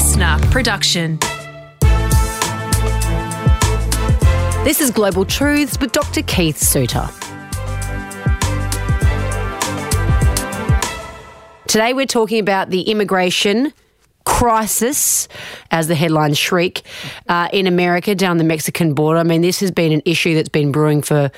listener 0.00 0.38
production. 0.50 1.18
This 4.64 4.80
is 4.80 4.90
Global 4.90 5.26
Truths 5.26 5.78
with 5.78 5.92
Dr. 5.92 6.22
Keith 6.22 6.56
Suter. 6.56 7.06
Today 11.68 11.92
we're 11.92 12.06
talking 12.06 12.40
about 12.40 12.70
the 12.70 12.80
immigration 12.84 13.74
crisis, 14.24 15.28
as 15.70 15.86
the 15.86 15.94
headlines 15.94 16.38
shriek, 16.38 16.80
uh, 17.28 17.48
in 17.52 17.66
America 17.66 18.14
down 18.14 18.38
the 18.38 18.44
Mexican 18.44 18.94
border. 18.94 19.20
I 19.20 19.24
mean, 19.24 19.42
this 19.42 19.60
has 19.60 19.70
been 19.70 19.92
an 19.92 20.00
issue 20.06 20.34
that's 20.34 20.48
been 20.48 20.72
brewing 20.72 21.02
for 21.02 21.30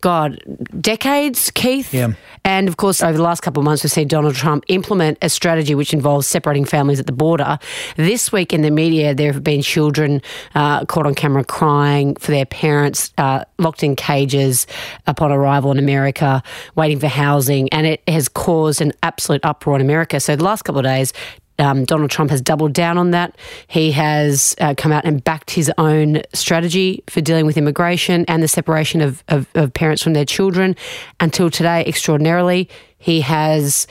God, 0.00 0.42
decades, 0.80 1.50
Keith. 1.50 1.92
Yeah. 1.92 2.12
And 2.44 2.68
of 2.68 2.76
course, 2.76 3.02
over 3.02 3.16
the 3.16 3.22
last 3.22 3.40
couple 3.40 3.60
of 3.60 3.64
months, 3.64 3.82
we've 3.82 3.90
seen 3.90 4.08
Donald 4.08 4.34
Trump 4.36 4.64
implement 4.68 5.18
a 5.20 5.28
strategy 5.28 5.74
which 5.74 5.92
involves 5.92 6.26
separating 6.26 6.64
families 6.64 7.00
at 7.00 7.06
the 7.06 7.12
border. 7.12 7.58
This 7.96 8.30
week 8.30 8.52
in 8.52 8.62
the 8.62 8.70
media, 8.70 9.14
there 9.14 9.32
have 9.32 9.42
been 9.42 9.62
children 9.62 10.22
uh, 10.54 10.84
caught 10.84 11.06
on 11.06 11.14
camera 11.14 11.44
crying 11.44 12.14
for 12.16 12.30
their 12.30 12.46
parents, 12.46 13.12
uh, 13.18 13.44
locked 13.58 13.82
in 13.82 13.96
cages 13.96 14.66
upon 15.06 15.32
arrival 15.32 15.72
in 15.72 15.78
America, 15.78 16.42
waiting 16.76 17.00
for 17.00 17.08
housing, 17.08 17.68
and 17.70 17.86
it 17.86 18.02
has 18.08 18.28
caused 18.28 18.80
an 18.80 18.92
absolute 19.02 19.44
uproar 19.44 19.76
in 19.76 19.82
America. 19.82 20.20
So 20.20 20.36
the 20.36 20.44
last 20.44 20.62
couple 20.62 20.78
of 20.78 20.84
days, 20.84 21.12
um, 21.58 21.84
Donald 21.84 22.10
Trump 22.10 22.30
has 22.30 22.40
doubled 22.40 22.72
down 22.72 22.98
on 22.98 23.10
that. 23.12 23.36
He 23.66 23.92
has 23.92 24.54
uh, 24.60 24.74
come 24.76 24.92
out 24.92 25.04
and 25.04 25.22
backed 25.22 25.50
his 25.50 25.70
own 25.78 26.22
strategy 26.32 27.02
for 27.08 27.20
dealing 27.20 27.46
with 27.46 27.56
immigration 27.56 28.24
and 28.28 28.42
the 28.42 28.48
separation 28.48 29.00
of, 29.00 29.22
of, 29.28 29.46
of 29.54 29.72
parents 29.72 30.02
from 30.02 30.12
their 30.12 30.24
children. 30.24 30.76
Until 31.20 31.50
today, 31.50 31.84
extraordinarily, 31.86 32.68
he 32.98 33.20
has 33.20 33.86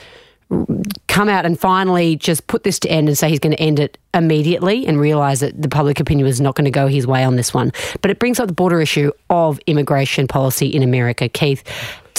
come 1.08 1.28
out 1.28 1.44
and 1.44 1.58
finally 1.58 2.14
just 2.14 2.46
put 2.46 2.62
this 2.62 2.78
to 2.78 2.88
end 2.88 3.08
and 3.08 3.18
say 3.18 3.28
he's 3.28 3.40
going 3.40 3.56
to 3.56 3.60
end 3.60 3.80
it 3.80 3.98
immediately 4.14 4.86
and 4.86 5.00
realise 5.00 5.40
that 5.40 5.60
the 5.60 5.68
public 5.68 5.98
opinion 5.98 6.26
is 6.26 6.40
not 6.40 6.54
going 6.54 6.64
to 6.64 6.70
go 6.70 6.86
his 6.86 7.06
way 7.06 7.24
on 7.24 7.36
this 7.36 7.52
one. 7.52 7.72
But 8.00 8.10
it 8.10 8.18
brings 8.18 8.38
up 8.38 8.46
the 8.46 8.54
border 8.54 8.80
issue 8.80 9.10
of 9.28 9.58
immigration 9.66 10.28
policy 10.28 10.68
in 10.68 10.82
America. 10.82 11.28
Keith, 11.28 11.64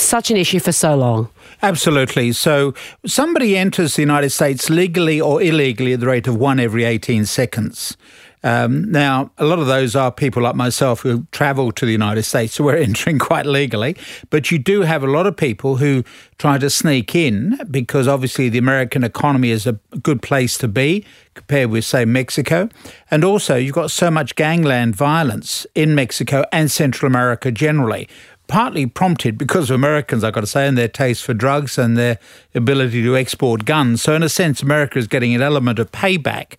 such 0.02 0.32
an 0.32 0.38
issue 0.38 0.60
for 0.60 0.72
so 0.72 0.96
long. 0.96 1.30
Absolutely. 1.62 2.32
So 2.32 2.74
somebody 3.06 3.58
enters 3.58 3.96
the 3.96 4.02
United 4.02 4.30
States 4.30 4.70
legally 4.70 5.20
or 5.20 5.42
illegally 5.42 5.94
at 5.94 6.00
the 6.00 6.08
rate 6.08 6.28
of 6.28 6.36
one 6.36 6.60
every 6.60 6.84
18 6.84 7.26
seconds. 7.26 7.98
Um, 8.44 8.92
now, 8.92 9.32
a 9.40 9.46
lot 9.46 9.60
of 9.60 9.68
those 9.68 9.96
are 9.96 10.12
people 10.12 10.44
like 10.44 10.56
myself 10.56 11.02
who 11.02 11.26
travel 11.32 11.72
to 11.72 11.86
the 11.86 11.92
United 11.92 12.24
States, 12.24 12.54
so 12.54 12.64
we're 12.64 12.78
entering 12.78 13.18
quite 13.18 13.46
legally. 13.46 13.98
But 14.30 14.52
you 14.52 14.60
do 14.60 14.82
have 14.82 15.04
a 15.04 15.08
lot 15.08 15.26
of 15.26 15.36
people 15.36 15.78
who 15.78 16.04
try 16.38 16.58
to 16.60 16.70
sneak 16.70 17.16
in 17.16 17.60
because 17.72 18.08
obviously 18.08 18.48
the 18.48 18.60
American 18.60 19.04
economy 19.04 19.50
is 19.50 19.66
a 19.66 19.74
good 20.04 20.22
place 20.22 20.58
to 20.60 20.68
be 20.68 21.04
compared 21.34 21.72
with, 21.72 21.84
say, 21.84 22.06
Mexico. 22.06 22.70
And 23.10 23.24
also, 23.24 23.56
you've 23.56 23.76
got 23.76 23.92
so 23.92 24.12
much 24.12 24.36
gangland 24.36 24.96
violence 24.96 25.66
in 25.74 25.96
Mexico 25.96 26.46
and 26.52 26.70
Central 26.72 27.08
America 27.08 27.52
generally 27.52 28.08
partly 28.48 28.86
prompted 28.86 29.38
because 29.38 29.70
of 29.70 29.76
Americans, 29.76 30.24
I've 30.24 30.34
got 30.34 30.42
to 30.42 30.48
say, 30.48 30.68
and 30.68 30.78
their 30.78 30.88
taste 30.88 31.24
for 31.24 31.34
drugs 31.34 31.78
and 31.78 31.98
their 31.98 32.18
ability 32.56 33.04
to 33.04 33.16
export 33.16 33.66
guns. 33.66 34.02
So, 34.02 34.14
in 34.16 34.24
a 34.24 34.30
sense, 34.30 34.62
America 34.62 34.98
is 34.98 35.08
getting 35.08 35.36
an 35.36 35.42
element 35.42 35.80
of 35.80 35.92
payback 35.92 36.58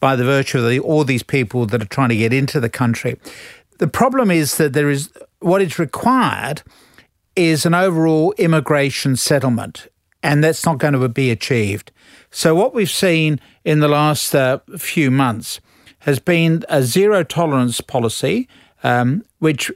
by 0.00 0.16
the 0.16 0.24
virtue 0.24 0.58
of 0.58 0.68
the, 0.68 0.80
all 0.80 1.04
these 1.04 1.22
people 1.22 1.66
that 1.66 1.82
are 1.82 1.86
trying 1.86 2.10
to 2.10 2.16
get 2.16 2.32
into 2.32 2.60
the 2.60 2.68
country. 2.68 3.18
The 3.78 3.88
problem 3.88 4.30
is 4.30 4.56
that 4.56 4.72
there 4.72 4.90
is 4.90 5.10
what 5.40 5.62
is 5.62 5.78
required 5.78 6.62
is 7.36 7.64
an 7.64 7.74
overall 7.74 8.34
immigration 8.36 9.14
settlement, 9.14 9.86
and 10.22 10.42
that's 10.42 10.66
not 10.66 10.78
going 10.78 10.94
to 10.94 11.08
be 11.08 11.30
achieved. 11.30 11.92
So, 12.30 12.54
what 12.54 12.74
we've 12.74 12.90
seen 12.90 13.40
in 13.64 13.80
the 13.80 13.88
last 13.88 14.34
uh, 14.34 14.58
few 14.76 15.10
months 15.10 15.60
has 16.00 16.18
been 16.18 16.64
a 16.68 16.82
zero 16.82 17.22
tolerance 17.22 17.80
policy, 17.80 18.48
um, 18.82 19.24
which 19.38 19.70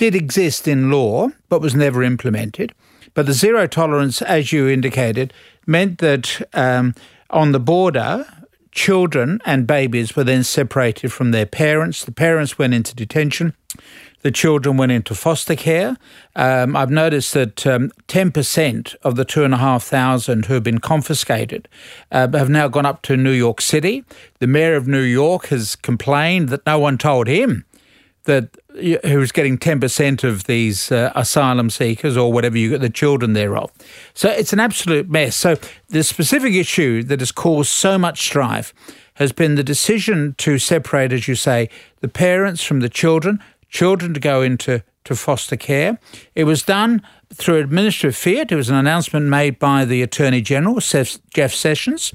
did 0.00 0.14
exist 0.14 0.66
in 0.66 0.90
law 0.90 1.28
but 1.50 1.60
was 1.60 1.74
never 1.74 2.02
implemented. 2.02 2.72
But 3.12 3.26
the 3.26 3.34
zero 3.34 3.66
tolerance, 3.66 4.22
as 4.22 4.50
you 4.50 4.66
indicated, 4.66 5.34
meant 5.66 5.98
that 5.98 6.40
um, 6.54 6.94
on 7.28 7.52
the 7.52 7.60
border, 7.60 8.26
children 8.72 9.42
and 9.44 9.66
babies 9.66 10.16
were 10.16 10.24
then 10.24 10.42
separated 10.42 11.12
from 11.12 11.32
their 11.32 11.44
parents. 11.44 12.02
The 12.02 12.12
parents 12.12 12.58
went 12.58 12.72
into 12.72 12.94
detention. 12.94 13.52
The 14.22 14.30
children 14.30 14.78
went 14.78 14.90
into 14.90 15.14
foster 15.14 15.54
care. 15.54 15.98
Um, 16.34 16.76
I've 16.76 16.90
noticed 16.90 17.34
that 17.34 17.66
um, 17.66 17.90
10% 18.08 18.94
of 19.02 19.16
the 19.16 19.26
2,500 19.26 20.46
who 20.46 20.54
have 20.54 20.62
been 20.62 20.78
confiscated 20.78 21.68
uh, 22.10 22.26
have 22.32 22.48
now 22.48 22.68
gone 22.68 22.86
up 22.86 23.02
to 23.02 23.18
New 23.18 23.32
York 23.32 23.60
City. 23.60 24.02
The 24.38 24.46
mayor 24.46 24.76
of 24.76 24.88
New 24.88 25.02
York 25.02 25.48
has 25.48 25.76
complained 25.76 26.48
that 26.48 26.64
no 26.64 26.78
one 26.78 26.96
told 26.96 27.28
him 27.28 27.66
that 28.24 28.56
who's 29.04 29.32
getting 29.32 29.58
10% 29.58 30.24
of 30.24 30.44
these 30.44 30.92
uh, 30.92 31.12
asylum 31.14 31.70
seekers 31.70 32.16
or 32.16 32.32
whatever 32.32 32.58
you 32.58 32.70
get 32.70 32.80
the 32.80 32.90
children 32.90 33.32
thereof. 33.32 33.70
So 34.14 34.28
it's 34.28 34.52
an 34.52 34.60
absolute 34.60 35.08
mess. 35.08 35.36
So 35.36 35.56
the 35.88 36.04
specific 36.04 36.54
issue 36.54 37.02
that 37.04 37.20
has 37.20 37.32
caused 37.32 37.70
so 37.70 37.98
much 37.98 38.20
strife 38.20 38.72
has 39.14 39.32
been 39.32 39.54
the 39.54 39.64
decision 39.64 40.34
to 40.38 40.58
separate, 40.58 41.12
as 41.12 41.28
you 41.28 41.34
say, 41.34 41.68
the 42.00 42.08
parents 42.08 42.62
from 42.62 42.80
the 42.80 42.88
children, 42.88 43.42
children 43.68 44.14
to 44.14 44.20
go 44.20 44.42
into 44.42 44.82
to 45.04 45.16
foster 45.16 45.56
care. 45.56 45.98
It 46.34 46.44
was 46.44 46.62
done 46.62 47.02
through 47.32 47.58
administrative 47.58 48.16
fiat. 48.16 48.52
It 48.52 48.56
was 48.56 48.68
an 48.68 48.76
announcement 48.76 49.26
made 49.26 49.58
by 49.58 49.84
the 49.84 50.02
Attorney 50.02 50.40
General, 50.40 50.80
Jeff 50.80 51.52
Sessions. 51.54 52.12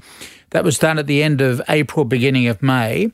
That 0.50 0.64
was 0.64 0.78
done 0.78 0.98
at 0.98 1.06
the 1.06 1.22
end 1.22 1.40
of 1.40 1.60
April, 1.68 2.04
beginning 2.04 2.46
of 2.46 2.62
May. 2.62 3.12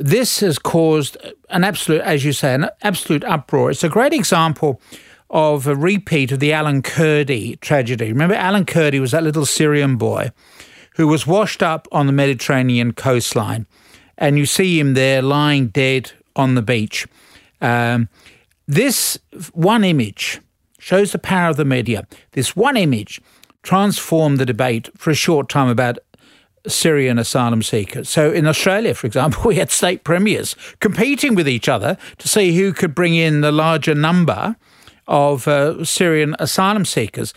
This 0.00 0.40
has 0.40 0.58
caused 0.58 1.18
an 1.50 1.62
absolute, 1.62 2.00
as 2.00 2.24
you 2.24 2.32
say, 2.32 2.54
an 2.54 2.70
absolute 2.82 3.22
uproar. 3.24 3.70
It's 3.70 3.84
a 3.84 3.88
great 3.88 4.14
example 4.14 4.80
of 5.28 5.66
a 5.66 5.76
repeat 5.76 6.32
of 6.32 6.40
the 6.40 6.54
Alan 6.54 6.82
Kurdi 6.82 7.60
tragedy. 7.60 8.06
Remember, 8.06 8.34
Alan 8.34 8.64
Kurdi 8.64 8.98
was 8.98 9.10
that 9.10 9.22
little 9.22 9.44
Syrian 9.44 9.96
boy 9.96 10.32
who 10.96 11.06
was 11.06 11.26
washed 11.26 11.62
up 11.62 11.86
on 11.92 12.06
the 12.06 12.12
Mediterranean 12.12 12.92
coastline, 12.92 13.66
and 14.16 14.38
you 14.38 14.46
see 14.46 14.80
him 14.80 14.94
there 14.94 15.20
lying 15.20 15.68
dead 15.68 16.12
on 16.34 16.54
the 16.54 16.62
beach. 16.62 17.06
Um, 17.60 18.08
this 18.66 19.18
one 19.52 19.84
image 19.84 20.40
shows 20.78 21.12
the 21.12 21.18
power 21.18 21.50
of 21.50 21.56
the 21.56 21.64
media. 21.66 22.06
This 22.32 22.56
one 22.56 22.76
image 22.76 23.20
transformed 23.62 24.38
the 24.38 24.46
debate 24.46 24.88
for 24.96 25.10
a 25.10 25.14
short 25.14 25.50
time 25.50 25.68
about 25.68 25.98
Syrian 26.66 27.18
asylum 27.18 27.62
seekers. 27.62 28.08
So 28.08 28.30
in 28.30 28.46
Australia, 28.46 28.94
for 28.94 29.06
example, 29.06 29.42
we 29.46 29.56
had 29.56 29.70
state 29.70 30.04
premiers 30.04 30.56
competing 30.80 31.34
with 31.34 31.48
each 31.48 31.68
other 31.68 31.96
to 32.18 32.28
see 32.28 32.56
who 32.56 32.72
could 32.72 32.94
bring 32.94 33.14
in 33.14 33.40
the 33.40 33.52
larger 33.52 33.94
number 33.94 34.56
of 35.08 35.48
uh, 35.48 35.84
Syrian 35.84 36.36
asylum 36.38 36.84
seekers. 36.84 37.34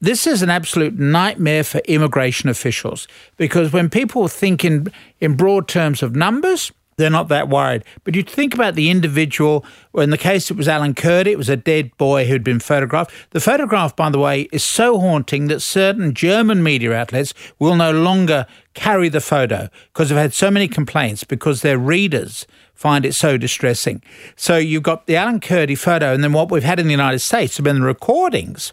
This 0.00 0.26
is 0.26 0.42
an 0.42 0.50
absolute 0.50 0.98
nightmare 0.98 1.64
for 1.64 1.78
immigration 1.86 2.50
officials 2.50 3.08
because 3.38 3.72
when 3.72 3.88
people 3.88 4.28
think 4.28 4.64
in, 4.64 4.92
in 5.20 5.34
broad 5.34 5.66
terms 5.66 6.02
of 6.02 6.14
numbers, 6.14 6.70
they're 6.96 7.10
not 7.10 7.28
that 7.28 7.48
worried. 7.48 7.84
But 8.04 8.14
you 8.14 8.22
think 8.22 8.54
about 8.54 8.74
the 8.74 8.90
individual. 8.90 9.64
In 9.94 10.10
the 10.10 10.18
case, 10.18 10.50
it 10.50 10.56
was 10.56 10.68
Alan 10.68 10.94
Kurdi. 10.94 11.28
It 11.28 11.38
was 11.38 11.48
a 11.48 11.56
dead 11.56 11.96
boy 11.96 12.26
who'd 12.26 12.44
been 12.44 12.60
photographed. 12.60 13.12
The 13.30 13.40
photograph, 13.40 13.96
by 13.96 14.10
the 14.10 14.18
way, 14.18 14.42
is 14.52 14.64
so 14.64 14.98
haunting 14.98 15.48
that 15.48 15.60
certain 15.60 16.14
German 16.14 16.62
media 16.62 16.92
outlets 16.92 17.34
will 17.58 17.76
no 17.76 17.90
longer 17.90 18.46
carry 18.74 19.08
the 19.08 19.20
photo 19.20 19.68
because 19.92 20.08
they've 20.08 20.18
had 20.18 20.34
so 20.34 20.50
many 20.50 20.68
complaints 20.68 21.24
because 21.24 21.62
their 21.62 21.78
readers 21.78 22.46
find 22.74 23.06
it 23.06 23.14
so 23.14 23.38
distressing. 23.38 24.02
So 24.36 24.56
you've 24.56 24.82
got 24.82 25.06
the 25.06 25.16
Alan 25.16 25.40
Kurdi 25.40 25.78
photo, 25.78 26.12
and 26.12 26.22
then 26.22 26.32
what 26.32 26.50
we've 26.50 26.64
had 26.64 26.80
in 26.80 26.86
the 26.86 26.92
United 26.92 27.20
States 27.20 27.56
have 27.56 27.64
been 27.64 27.80
the 27.80 27.86
recordings 27.86 28.72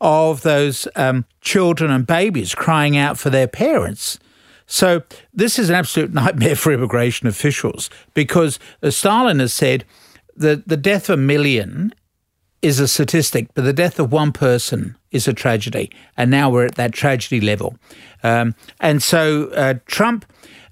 of 0.00 0.42
those 0.42 0.86
um, 0.96 1.24
children 1.40 1.90
and 1.90 2.06
babies 2.06 2.54
crying 2.54 2.96
out 2.96 3.18
for 3.18 3.30
their 3.30 3.48
parents 3.48 4.18
so 4.68 5.02
this 5.34 5.58
is 5.58 5.68
an 5.70 5.74
absolute 5.74 6.12
nightmare 6.14 6.54
for 6.54 6.72
immigration 6.72 7.26
officials 7.26 7.90
because 8.14 8.60
as 8.82 8.96
Stalin 8.96 9.40
has 9.40 9.52
said 9.52 9.84
that 10.36 10.68
the 10.68 10.76
death 10.76 11.08
of 11.08 11.18
a 11.18 11.22
million 11.22 11.92
is 12.62 12.80
a 12.80 12.88
statistic, 12.88 13.48
but 13.54 13.64
the 13.64 13.72
death 13.72 13.98
of 13.98 14.12
one 14.12 14.32
person 14.32 14.96
is 15.10 15.28
a 15.28 15.32
tragedy. 15.32 15.90
And 16.16 16.30
now 16.30 16.50
we're 16.50 16.66
at 16.66 16.74
that 16.74 16.92
tragedy 16.92 17.40
level. 17.40 17.76
Um, 18.22 18.54
and 18.80 19.02
so 19.02 19.48
uh, 19.48 19.74
Trump 19.86 20.24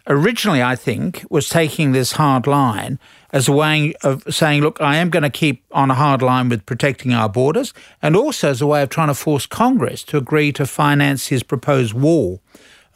originally, 0.08 0.62
I 0.62 0.76
think, 0.76 1.25
was 1.31 1.49
taking 1.49 1.92
this 1.92 2.12
hard 2.12 2.46
line 2.46 2.99
as 3.31 3.49
a 3.49 3.52
way 3.52 3.94
of 4.02 4.22
saying, 4.31 4.62
look, 4.62 4.81
I 4.81 4.96
am 4.96 5.10
going 5.10 5.22
to 5.22 5.31
keep 5.31 5.64
on 5.72 5.90
a 5.90 5.94
hard 5.94 6.22
line 6.22 6.49
with 6.49 6.64
protecting 6.64 7.12
our 7.12 7.28
borders, 7.28 7.75
and 8.00 8.16
also 8.16 8.50
as 8.50 8.62
a 8.62 8.66
way 8.66 8.82
of 8.82 8.88
trying 8.88 9.08
to 9.08 9.14
force 9.14 9.46
Congress 9.46 10.02
to 10.04 10.16
agree 10.16 10.52
to 10.52 10.66
finance 10.66 11.26
his 11.28 11.42
proposed 11.42 11.92
wall 11.92 12.40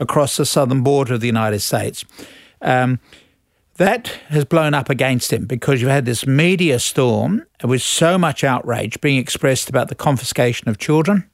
across 0.01 0.37
the 0.37 0.47
southern 0.47 0.83
border 0.83 1.15
of 1.15 1.21
the 1.21 1.27
United 1.27 1.61
States. 1.61 2.05
Um, 2.61 2.99
that 3.77 4.09
has 4.29 4.45
blown 4.45 4.75
up 4.75 4.91
against 4.91 5.33
him 5.33 5.47
because 5.47 5.81
you've 5.81 5.91
had 5.91 6.05
this 6.05 6.27
media 6.27 6.79
storm 6.79 7.47
with 7.65 7.81
so 7.81 8.19
much 8.19 8.45
outrage 8.45 9.01
being 9.01 9.19
expressed 9.19 9.71
about 9.71 9.89
the 9.89 9.95
confiscation 9.95 10.69
of 10.69 10.77
children 10.77 11.31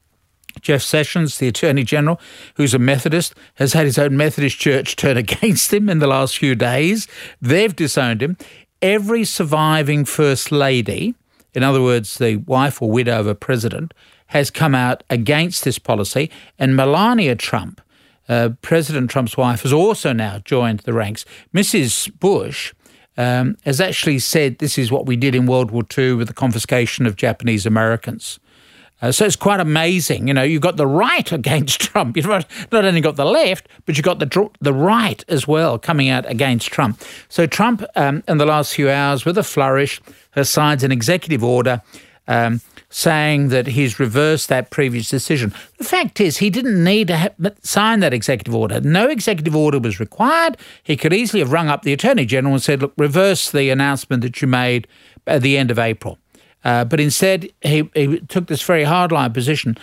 Jeff 0.61 0.81
Sessions, 0.81 1.37
the 1.37 1.47
Attorney 1.47 1.83
General, 1.83 2.19
who's 2.55 2.73
a 2.73 2.79
Methodist, 2.79 3.35
has 3.55 3.73
had 3.73 3.85
his 3.85 3.97
own 3.97 4.17
Methodist 4.17 4.57
church 4.57 4.95
turn 4.97 5.17
against 5.17 5.73
him 5.73 5.89
in 5.89 5.99
the 5.99 6.07
last 6.07 6.37
few 6.37 6.55
days. 6.55 7.07
They've 7.41 7.75
disowned 7.75 8.21
him. 8.21 8.37
Every 8.81 9.23
surviving 9.23 10.05
First 10.05 10.51
Lady, 10.51 11.15
in 11.53 11.63
other 11.63 11.81
words, 11.81 12.17
the 12.17 12.37
wife 12.37 12.81
or 12.81 12.91
widow 12.91 13.19
of 13.19 13.27
a 13.27 13.35
president, 13.35 13.93
has 14.27 14.51
come 14.51 14.75
out 14.75 15.03
against 15.09 15.63
this 15.63 15.79
policy. 15.79 16.29
And 16.59 16.75
Melania 16.75 17.35
Trump, 17.35 17.81
uh, 18.29 18.49
President 18.61 19.09
Trump's 19.09 19.37
wife, 19.37 19.63
has 19.63 19.73
also 19.73 20.13
now 20.13 20.39
joined 20.39 20.81
the 20.81 20.93
ranks. 20.93 21.25
Mrs. 21.53 22.11
Bush 22.19 22.73
um, 23.17 23.57
has 23.65 23.81
actually 23.81 24.19
said 24.19 24.59
this 24.59 24.77
is 24.77 24.91
what 24.91 25.05
we 25.05 25.15
did 25.15 25.35
in 25.35 25.45
World 25.45 25.71
War 25.71 25.83
II 25.97 26.13
with 26.13 26.27
the 26.27 26.33
confiscation 26.33 27.05
of 27.05 27.15
Japanese 27.15 27.65
Americans. 27.65 28.39
Uh, 28.99 29.11
so 29.11 29.25
it's 29.25 29.35
quite 29.35 29.59
amazing. 29.59 30.27
You 30.27 30.33
know, 30.33 30.43
you've 30.43 30.61
got 30.61 30.77
the 30.77 30.87
right 30.87 31.31
against 31.31 31.81
Trump. 31.81 32.17
You've 32.17 32.25
not 32.25 32.45
only 32.73 33.01
got 33.01 33.15
the 33.15 33.25
left, 33.25 33.67
but 33.85 33.97
you've 33.97 34.05
got 34.05 34.19
the 34.19 34.49
the 34.59 34.73
right 34.73 35.23
as 35.27 35.47
well 35.47 35.77
coming 35.77 36.09
out 36.09 36.29
against 36.29 36.71
Trump. 36.71 37.01
So 37.29 37.45
Trump, 37.45 37.83
um, 37.95 38.23
in 38.27 38.37
the 38.37 38.45
last 38.45 38.73
few 38.73 38.89
hours, 38.89 39.25
with 39.25 39.37
a 39.37 39.43
flourish, 39.43 40.01
has 40.31 40.49
signed 40.49 40.83
an 40.83 40.91
executive 40.91 41.43
order 41.43 41.81
um, 42.27 42.61
saying 42.89 43.49
that 43.49 43.67
he's 43.67 43.99
reversed 43.99 44.47
that 44.47 44.69
previous 44.69 45.09
decision. 45.09 45.53
The 45.77 45.83
fact 45.83 46.21
is, 46.21 46.37
he 46.37 46.49
didn't 46.49 46.81
need 46.81 47.09
to 47.09 47.33
sign 47.61 47.99
that 47.99 48.13
executive 48.13 48.55
order. 48.55 48.79
No 48.79 49.07
executive 49.07 49.55
order 49.55 49.79
was 49.79 49.99
required. 49.99 50.57
He 50.83 50.95
could 50.95 51.13
easily 51.13 51.41
have 51.41 51.51
rung 51.51 51.67
up 51.67 51.81
the 51.81 51.93
Attorney 51.93 52.25
General 52.25 52.53
and 52.53 52.63
said, 52.63 52.81
look, 52.81 52.93
reverse 52.97 53.51
the 53.51 53.69
announcement 53.69 54.21
that 54.23 54.41
you 54.41 54.47
made 54.47 54.87
at 55.25 55.41
the 55.41 55.57
end 55.57 55.69
of 55.69 55.79
April. 55.79 56.17
Uh, 56.63 56.85
but 56.85 56.99
instead, 56.99 57.49
he, 57.61 57.89
he 57.93 58.19
took 58.21 58.47
this 58.47 58.61
very 58.63 58.85
hardline 58.85 59.33
position. 59.33 59.77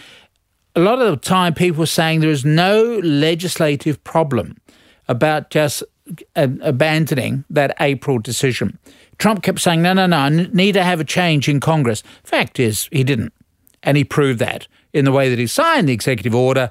A 0.75 0.81
lot 0.81 1.01
of 1.01 1.11
the 1.11 1.17
time, 1.17 1.55
people 1.55 1.81
were 1.81 1.87
saying 1.87 2.21
there 2.21 2.31
is 2.31 2.45
no 2.45 3.01
legislative 3.03 4.03
problem 4.03 4.57
about 5.09 5.51
just 5.51 5.83
uh, 6.37 6.49
abandoning 6.63 7.45
that 7.49 7.77
April 7.81 8.19
decision. 8.19 8.79
Trump 9.19 9.43
kept 9.43 9.61
saying, 9.61 9.83
no, 9.83 9.93
no, 9.93 10.07
no, 10.07 10.17
I 10.17 10.29
need 10.29 10.73
to 10.73 10.85
have 10.85 11.01
a 11.01 11.05
change 11.05 11.49
in 11.49 11.61
Congress. 11.61 12.03
Fact 12.23 12.59
is, 12.59 12.89
he 12.93 13.05
didn't. 13.05 13.33
And 13.83 13.97
he 13.97 14.05
proved 14.05 14.39
that 14.41 14.67
in 14.93 15.05
the 15.05 15.13
way 15.13 15.29
that 15.29 15.39
he 15.39 15.47
signed 15.47 15.89
the 15.89 15.93
executive 15.93 16.35
order. 16.35 16.71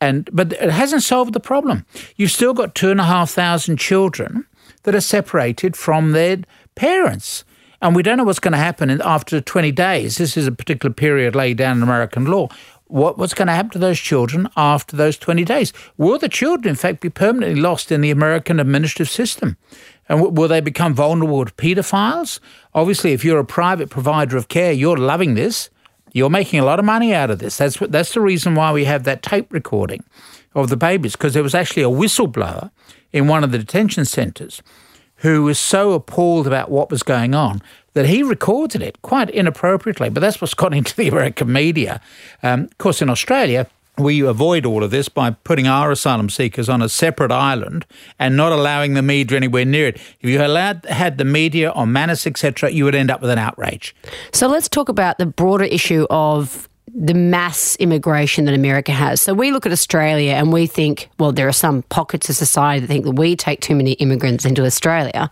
And 0.00 0.28
But 0.32 0.52
it 0.52 0.70
hasn't 0.70 1.02
solved 1.02 1.32
the 1.32 1.40
problem. 1.40 1.84
You've 2.16 2.30
still 2.30 2.54
got 2.54 2.74
two 2.74 2.90
and 2.90 3.00
a 3.00 3.04
half 3.04 3.30
thousand 3.30 3.78
children 3.78 4.44
that 4.82 4.94
are 4.94 5.00
separated 5.00 5.76
from 5.76 6.12
their 6.12 6.38
parents. 6.74 7.44
And 7.80 7.94
we 7.94 8.02
don't 8.02 8.16
know 8.16 8.24
what's 8.24 8.40
going 8.40 8.52
to 8.52 8.58
happen 8.58 8.90
after 9.02 9.40
20 9.40 9.70
days. 9.72 10.18
This 10.18 10.36
is 10.36 10.46
a 10.46 10.52
particular 10.52 10.92
period 10.92 11.36
laid 11.36 11.58
down 11.58 11.76
in 11.76 11.82
American 11.82 12.24
law. 12.24 12.48
What, 12.86 13.18
what's 13.18 13.34
going 13.34 13.48
to 13.48 13.54
happen 13.54 13.70
to 13.72 13.78
those 13.78 14.00
children 14.00 14.48
after 14.56 14.96
those 14.96 15.18
20 15.18 15.44
days? 15.44 15.72
Will 15.96 16.18
the 16.18 16.28
children, 16.28 16.70
in 16.70 16.74
fact, 16.74 17.00
be 17.00 17.10
permanently 17.10 17.60
lost 17.60 17.92
in 17.92 18.00
the 18.00 18.10
American 18.10 18.58
administrative 18.58 19.10
system? 19.10 19.58
And 20.08 20.20
w- 20.20 20.34
will 20.34 20.48
they 20.48 20.60
become 20.60 20.94
vulnerable 20.94 21.44
to 21.44 21.52
paedophiles? 21.52 22.40
Obviously, 22.74 23.12
if 23.12 23.24
you're 23.24 23.38
a 23.38 23.44
private 23.44 23.90
provider 23.90 24.36
of 24.36 24.48
care, 24.48 24.72
you're 24.72 24.96
loving 24.96 25.34
this. 25.34 25.70
You're 26.12 26.30
making 26.30 26.60
a 26.60 26.64
lot 26.64 26.78
of 26.78 26.84
money 26.84 27.14
out 27.14 27.30
of 27.30 27.38
this. 27.38 27.58
That's 27.58 27.76
that's 27.78 28.14
the 28.14 28.20
reason 28.20 28.54
why 28.54 28.72
we 28.72 28.84
have 28.84 29.04
that 29.04 29.22
tape 29.22 29.52
recording 29.52 30.04
of 30.54 30.70
the 30.70 30.76
babies, 30.76 31.12
because 31.12 31.34
there 31.34 31.42
was 31.42 31.54
actually 31.54 31.82
a 31.82 31.86
whistleblower 31.86 32.70
in 33.12 33.28
one 33.28 33.44
of 33.44 33.52
the 33.52 33.58
detention 33.58 34.04
centres 34.04 34.62
who 35.16 35.42
was 35.42 35.58
so 35.58 35.92
appalled 35.92 36.46
about 36.46 36.70
what 36.70 36.90
was 36.90 37.02
going 37.02 37.34
on 37.34 37.60
that 37.94 38.06
he 38.06 38.22
recorded 38.22 38.80
it 38.82 39.02
quite 39.02 39.28
inappropriately. 39.30 40.08
But 40.08 40.20
that's 40.20 40.40
what's 40.40 40.54
got 40.54 40.72
into 40.78 40.94
the 40.94 41.08
American 41.08 41.52
media. 41.52 42.00
Um, 42.42 42.64
of 42.64 42.78
course, 42.78 43.02
in 43.02 43.10
Australia, 43.10 43.66
we 43.98 44.20
avoid 44.20 44.64
all 44.64 44.82
of 44.84 44.90
this 44.90 45.08
by 45.08 45.30
putting 45.30 45.66
our 45.66 45.90
asylum 45.90 46.30
seekers 46.30 46.68
on 46.68 46.82
a 46.82 46.88
separate 46.88 47.32
island 47.32 47.86
and 48.18 48.36
not 48.36 48.52
allowing 48.52 48.94
the 48.94 49.02
media 49.02 49.36
anywhere 49.36 49.64
near 49.64 49.88
it. 49.88 49.96
If 50.20 50.30
you 50.30 50.42
allowed 50.42 50.84
had 50.86 51.18
the 51.18 51.24
media 51.24 51.70
on 51.72 51.92
Manus, 51.92 52.26
etc., 52.26 52.70
you 52.70 52.84
would 52.84 52.94
end 52.94 53.10
up 53.10 53.20
with 53.20 53.30
an 53.30 53.38
outrage. 53.38 53.94
So 54.32 54.46
let's 54.48 54.68
talk 54.68 54.88
about 54.88 55.18
the 55.18 55.26
broader 55.26 55.64
issue 55.64 56.06
of 56.10 56.67
the 56.94 57.14
mass 57.14 57.76
immigration 57.76 58.44
that 58.46 58.54
America 58.54 58.92
has. 58.92 59.20
So 59.20 59.34
we 59.34 59.52
look 59.52 59.66
at 59.66 59.72
Australia 59.72 60.32
and 60.32 60.52
we 60.52 60.66
think, 60.66 61.08
well, 61.18 61.32
there 61.32 61.48
are 61.48 61.52
some 61.52 61.82
pockets 61.84 62.28
of 62.28 62.36
society 62.36 62.80
that 62.80 62.86
think 62.86 63.04
that 63.04 63.12
we 63.12 63.36
take 63.36 63.60
too 63.60 63.74
many 63.74 63.92
immigrants 63.92 64.44
into 64.44 64.64
Australia 64.64 65.30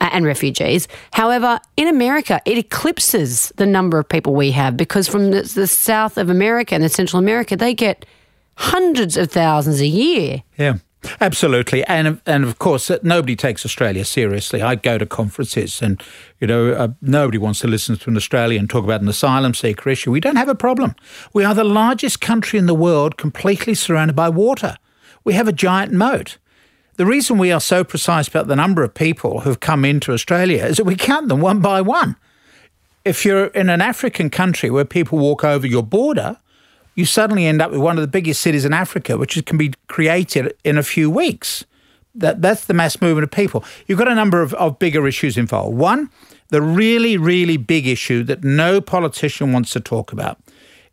uh, 0.00 0.10
and 0.12 0.24
refugees. 0.24 0.88
However, 1.12 1.60
in 1.76 1.88
America, 1.88 2.40
it 2.44 2.58
eclipses 2.58 3.52
the 3.56 3.66
number 3.66 3.98
of 3.98 4.08
people 4.08 4.34
we 4.34 4.50
have 4.52 4.76
because 4.76 5.08
from 5.08 5.30
the, 5.30 5.42
the 5.42 5.66
South 5.66 6.18
of 6.18 6.30
America 6.30 6.74
and 6.74 6.82
the 6.82 6.88
Central 6.88 7.18
America, 7.18 7.56
they 7.56 7.74
get 7.74 8.04
hundreds 8.56 9.16
of 9.16 9.30
thousands 9.30 9.80
a 9.80 9.86
year. 9.86 10.42
Yeah. 10.56 10.74
Absolutely, 11.20 11.84
and 11.84 12.20
and 12.26 12.44
of 12.44 12.58
course, 12.58 12.90
uh, 12.90 12.98
nobody 13.02 13.36
takes 13.36 13.64
Australia 13.64 14.04
seriously. 14.04 14.62
I 14.62 14.74
go 14.74 14.98
to 14.98 15.06
conferences, 15.06 15.82
and 15.82 16.02
you 16.40 16.46
know, 16.46 16.72
uh, 16.72 16.88
nobody 17.00 17.38
wants 17.38 17.60
to 17.60 17.68
listen 17.68 17.96
to 17.96 18.10
an 18.10 18.16
Australian 18.16 18.68
talk 18.68 18.84
about 18.84 19.00
an 19.00 19.08
asylum 19.08 19.54
seeker 19.54 19.90
issue. 19.90 20.10
We 20.10 20.20
don't 20.20 20.36
have 20.36 20.48
a 20.48 20.54
problem. 20.54 20.94
We 21.32 21.44
are 21.44 21.54
the 21.54 21.64
largest 21.64 22.20
country 22.20 22.58
in 22.58 22.66
the 22.66 22.74
world, 22.74 23.16
completely 23.16 23.74
surrounded 23.74 24.14
by 24.14 24.28
water. 24.28 24.76
We 25.24 25.34
have 25.34 25.48
a 25.48 25.52
giant 25.52 25.92
moat. 25.92 26.38
The 26.96 27.06
reason 27.06 27.38
we 27.38 27.50
are 27.50 27.60
so 27.60 27.82
precise 27.82 28.28
about 28.28 28.46
the 28.46 28.54
number 28.54 28.84
of 28.84 28.94
people 28.94 29.40
who've 29.40 29.58
come 29.58 29.84
into 29.84 30.12
Australia 30.12 30.64
is 30.64 30.76
that 30.76 30.84
we 30.84 30.94
count 30.94 31.28
them 31.28 31.40
one 31.40 31.60
by 31.60 31.80
one. 31.80 32.16
If 33.04 33.24
you're 33.24 33.46
in 33.46 33.68
an 33.68 33.80
African 33.80 34.30
country 34.30 34.70
where 34.70 34.84
people 34.84 35.18
walk 35.18 35.42
over 35.44 35.66
your 35.66 35.82
border, 35.82 36.38
you 36.94 37.04
suddenly 37.04 37.46
end 37.46 37.60
up 37.60 37.70
with 37.70 37.80
one 37.80 37.96
of 37.96 38.02
the 38.02 38.08
biggest 38.08 38.40
cities 38.40 38.64
in 38.64 38.72
Africa, 38.72 39.16
which 39.16 39.42
can 39.46 39.58
be 39.58 39.72
created 39.88 40.54
in 40.64 40.78
a 40.78 40.82
few 40.82 41.10
weeks. 41.10 41.64
That, 42.14 42.40
that's 42.40 42.66
the 42.66 42.74
mass 42.74 43.00
movement 43.00 43.24
of 43.24 43.30
people. 43.30 43.64
You've 43.86 43.98
got 43.98 44.08
a 44.08 44.14
number 44.14 44.40
of, 44.40 44.54
of 44.54 44.78
bigger 44.78 45.06
issues 45.08 45.36
involved. 45.36 45.76
One, 45.76 46.10
the 46.48 46.62
really, 46.62 47.16
really 47.16 47.56
big 47.56 47.86
issue 47.86 48.22
that 48.24 48.44
no 48.44 48.80
politician 48.80 49.52
wants 49.52 49.72
to 49.72 49.80
talk 49.80 50.12
about 50.12 50.38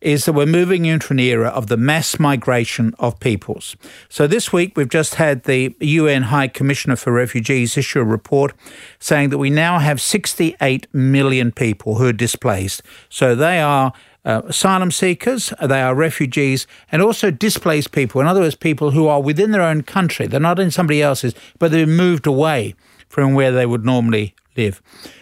is 0.01 0.25
that 0.25 0.33
we're 0.33 0.47
moving 0.47 0.85
into 0.85 1.13
an 1.13 1.19
era 1.19 1.49
of 1.49 1.67
the 1.67 1.77
mass 1.77 2.19
migration 2.19 2.93
of 2.97 3.19
peoples. 3.19 3.75
So 4.09 4.25
this 4.25 4.51
week 4.51 4.75
we've 4.75 4.89
just 4.89 5.15
had 5.15 5.43
the 5.43 5.75
UN 5.79 6.23
High 6.23 6.47
Commissioner 6.47 6.95
for 6.95 7.13
Refugees 7.13 7.77
issue 7.77 7.99
a 7.99 8.03
report 8.03 8.53
saying 8.99 9.29
that 9.29 9.37
we 9.37 9.51
now 9.51 9.77
have 9.77 10.01
68 10.01 10.87
million 10.91 11.51
people 11.51 11.95
who 11.95 12.07
are 12.07 12.13
displaced. 12.13 12.81
So 13.09 13.35
they 13.35 13.61
are 13.61 13.93
uh, 14.23 14.41
asylum 14.45 14.91
seekers, 14.91 15.53
they 15.61 15.81
are 15.81 15.95
refugees, 15.95 16.67
and 16.91 17.01
also 17.01 17.31
displaced 17.31 17.91
people. 17.91 18.21
In 18.21 18.27
other 18.27 18.41
words, 18.41 18.55
people 18.55 18.91
who 18.91 19.07
are 19.07 19.21
within 19.21 19.51
their 19.51 19.61
own 19.61 19.81
country. 19.81 20.27
They're 20.27 20.39
not 20.39 20.59
in 20.59 20.71
somebody 20.71 21.01
else's, 21.01 21.33
but 21.59 21.71
they've 21.71 21.87
moved 21.87 22.27
away 22.27 22.75
from 23.09 23.33
where 23.33 23.51
they 23.51 23.65
would 23.65 23.85
normally 23.85 24.35
live. 24.55 24.81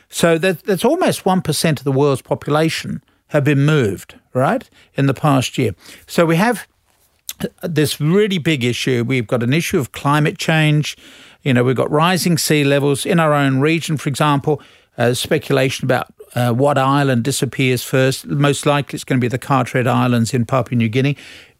So 0.10 0.38
that, 0.39 0.63
that's 0.63 0.86
almost 0.86 1.24
1% 1.24 1.70
of 1.77 1.84
the 1.84 1.91
world's 1.91 2.22
population 2.22 3.03
have 3.27 3.44
been 3.44 3.65
moved, 3.65 4.15
right, 4.34 4.70
in 4.96 5.06
the 5.06 5.13
past 5.13 5.58
year. 5.58 5.75
So 6.08 6.25
we 6.25 6.36
have 6.36 6.68
this 7.63 8.01
really 8.01 8.38
big 8.38 8.63
issue. 8.63 9.03
We've 9.08 9.27
got 9.27 9.44
an 9.44 9.53
issue 9.53 9.79
of 9.79 9.91
climate 9.91 10.38
change. 10.38 10.98
You 11.44 11.53
know, 11.53 11.63
we've 11.63 11.75
got 11.75 11.89
rising 11.89 12.38
sea 12.38 12.63
levels 12.63 13.06
in 13.06 13.20
our 13.20 13.34
own 13.34 13.60
region, 13.60 13.98
for 13.98 14.10
example, 14.10 14.62
uh, 14.98 15.13
speculation 15.13 15.86
about 15.86 16.12
uh, 16.36 16.53
what 16.53 16.77
island 16.77 17.24
disappears 17.24 17.83
first. 17.83 18.25
Most 18.27 18.65
likely 18.65 18.98
it's 18.98 19.03
going 19.03 19.19
to 19.19 19.24
be 19.24 19.27
the 19.27 19.39
Carteret 19.39 19.88
Islands 19.88 20.33
in 20.33 20.45
Papua 20.45 20.77
New 20.77 20.89
Guinea. 20.89 21.17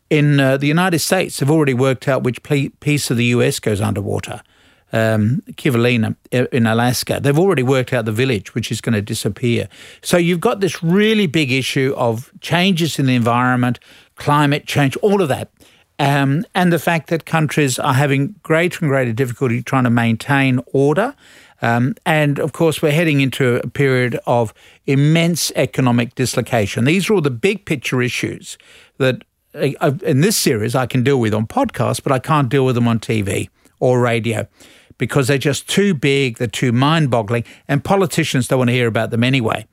In 0.10 0.40
uh, 0.40 0.58
the 0.58 0.68
United 0.68 1.00
States, 1.00 1.38
they've 1.38 1.50
already 1.50 1.74
worked 1.74 2.08
out 2.08 2.24
which 2.24 2.42
piece 2.44 3.12
of 3.12 3.18
the 3.18 3.26
US 3.26 3.60
goes 3.60 3.82
underwater. 3.82 4.42
Um, 4.92 5.44
Kivalina 5.52 6.16
uh, 6.34 6.46
in 6.52 6.66
Alaska, 6.66 7.20
they've 7.22 7.38
already 7.38 7.62
worked 7.62 7.94
out 7.94 8.06
the 8.06 8.12
village 8.12 8.56
which 8.56 8.72
is 8.72 8.82
going 8.82 8.94
to 8.94 9.04
disappear. 9.04 9.70
So 10.02 10.18
you've 10.18 10.40
got 10.40 10.62
this 10.62 10.82
really 10.82 11.28
big 11.28 11.52
issue 11.52 11.94
of 11.96 12.32
changes 12.42 12.98
in 12.98 13.06
the 13.06 13.14
environment, 13.14 13.80
climate 14.16 14.66
change, 14.66 14.98
all 14.98 15.22
of 15.22 15.30
that. 15.30 15.52
Um, 16.00 16.46
and 16.56 16.72
the 16.72 16.80
fact 16.80 17.10
that 17.10 17.26
countries 17.26 17.78
are 17.78 17.94
having 17.94 18.36
greater 18.42 18.80
and 18.80 18.90
greater 18.90 19.12
difficulty 19.12 19.62
trying 19.62 19.84
to 19.84 19.90
maintain 19.90 20.62
order 20.74 21.14
um, 21.62 21.96
and 22.06 22.40
of 22.40 22.54
course, 22.54 22.82
we're 22.82 22.92
heading 22.92 23.22
into 23.22 23.58
a 23.58 23.68
period 23.68 24.20
of 24.26 24.54
immense 24.86 25.52
economic 25.56 26.16
dislocation. 26.16 26.86
These 26.86 27.10
are 27.10 27.16
all 27.16 27.22
the 27.22 27.32
big 27.32 27.66
picture 27.66 28.02
issues 28.02 28.58
that 28.98 29.24
uh, 29.56 29.92
in 30.04 30.22
this 30.22 30.38
series 30.38 30.76
I 30.76 30.86
can 30.86 31.04
deal 31.04 31.20
with 31.20 31.34
on 31.34 31.48
podcasts, 31.48 32.02
but 32.02 32.12
I 32.12 32.20
can't 32.20 32.50
deal 32.50 32.66
with 32.66 32.76
them 32.76 32.88
on 32.88 33.00
TV 33.00 33.50
or 33.80 34.00
radio 34.00 34.48
because 34.98 35.28
they're 35.28 35.38
just 35.38 35.68
too 35.68 35.94
big, 35.94 36.38
they're 36.38 36.48
too 36.48 36.72
mind 36.72 37.10
boggling, 37.10 37.46
and 37.68 37.84
politicians 37.84 38.48
don't 38.48 38.60
want 38.60 38.68
to 38.68 38.74
hear 38.74 38.88
about 38.88 39.12
them 39.12 39.24
anyway. 39.24 39.66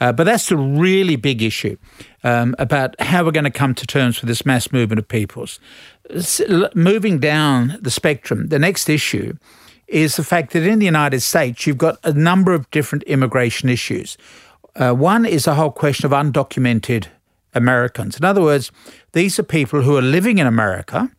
Uh, 0.00 0.12
but 0.12 0.24
that's 0.24 0.48
the 0.48 0.56
really 0.56 1.14
big 1.16 1.40
issue 1.40 1.76
um, 2.24 2.54
about 2.58 3.00
how 3.00 3.24
we're 3.24 3.30
going 3.30 3.44
to 3.44 3.50
come 3.50 3.74
to 3.74 3.86
terms 3.86 4.20
with 4.20 4.28
this 4.28 4.44
mass 4.44 4.72
movement 4.72 4.98
of 4.98 5.06
peoples. 5.08 5.60
moving 6.74 7.20
down 7.20 7.78
the 7.80 7.90
spectrum, 7.92 8.48
the 8.48 8.58
next 8.58 8.88
issue 8.88 9.34
is 9.92 10.16
the 10.16 10.24
fact 10.24 10.52
that 10.52 10.62
in 10.62 10.78
the 10.78 10.86
United 10.86 11.20
States, 11.20 11.66
you've 11.66 11.78
got 11.78 11.98
a 12.02 12.12
number 12.12 12.52
of 12.52 12.70
different 12.70 13.04
immigration 13.04 13.68
issues. 13.68 14.16
Uh, 14.74 14.92
one 14.92 15.26
is 15.26 15.44
the 15.44 15.54
whole 15.54 15.70
question 15.70 16.06
of 16.06 16.12
undocumented 16.12 17.06
Americans. 17.54 18.16
In 18.16 18.24
other 18.24 18.40
words, 18.40 18.72
these 19.12 19.38
are 19.38 19.42
people 19.42 19.82
who 19.82 19.96
are 19.96 20.02
living 20.02 20.38
in 20.38 20.46
America 20.46 21.10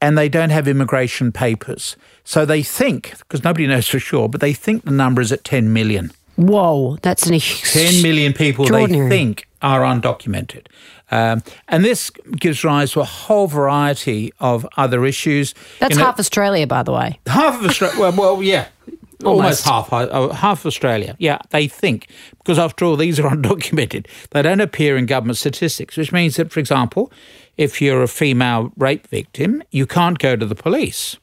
and 0.00 0.16
they 0.16 0.28
don't 0.28 0.50
have 0.50 0.68
immigration 0.68 1.32
papers. 1.32 1.96
So 2.24 2.44
they 2.44 2.62
think, 2.62 3.18
because 3.18 3.42
nobody 3.42 3.66
knows 3.66 3.88
for 3.88 3.98
sure, 3.98 4.28
but 4.28 4.40
they 4.40 4.52
think 4.52 4.84
the 4.84 4.90
number 4.90 5.20
is 5.20 5.32
at 5.32 5.44
10 5.44 5.72
million. 5.72 6.12
Whoa, 6.36 6.98
that's 7.02 7.26
an 7.26 7.38
10 7.38 8.02
million 8.02 8.32
people 8.32 8.66
they 8.66 8.86
think 8.86 9.48
are 9.62 9.80
undocumented. 9.80 10.66
Um, 11.10 11.42
and 11.68 11.84
this 11.84 12.10
gives 12.10 12.64
rise 12.64 12.92
to 12.92 13.00
a 13.00 13.04
whole 13.04 13.46
variety 13.46 14.32
of 14.40 14.66
other 14.76 15.04
issues. 15.04 15.54
That's 15.80 15.94
you 15.94 15.98
know, 15.98 16.06
half 16.06 16.18
Australia, 16.18 16.66
by 16.66 16.82
the 16.82 16.92
way. 16.92 17.20
Half 17.26 17.60
of 17.60 17.66
Australia. 17.66 17.98
well, 17.98 18.12
well, 18.12 18.42
yeah. 18.42 18.68
Almost. 19.24 19.66
Almost 19.66 19.90
half, 19.90 19.92
uh, 19.92 20.28
half 20.30 20.66
Australia. 20.66 21.16
Yeah, 21.18 21.38
they 21.50 21.66
think 21.66 22.08
because 22.38 22.58
after 22.58 22.84
all, 22.84 22.96
these 22.96 23.18
are 23.18 23.30
undocumented. 23.34 24.06
They 24.30 24.42
don't 24.42 24.60
appear 24.60 24.96
in 24.96 25.06
government 25.06 25.38
statistics, 25.38 25.96
which 25.96 26.12
means 26.12 26.36
that, 26.36 26.52
for 26.52 26.60
example, 26.60 27.10
if 27.56 27.80
you're 27.80 28.02
a 28.02 28.08
female 28.08 28.72
rape 28.76 29.06
victim, 29.06 29.62
you 29.70 29.86
can't 29.86 30.18
go 30.18 30.36
to 30.36 30.44
the 30.44 30.54
police 30.54 31.16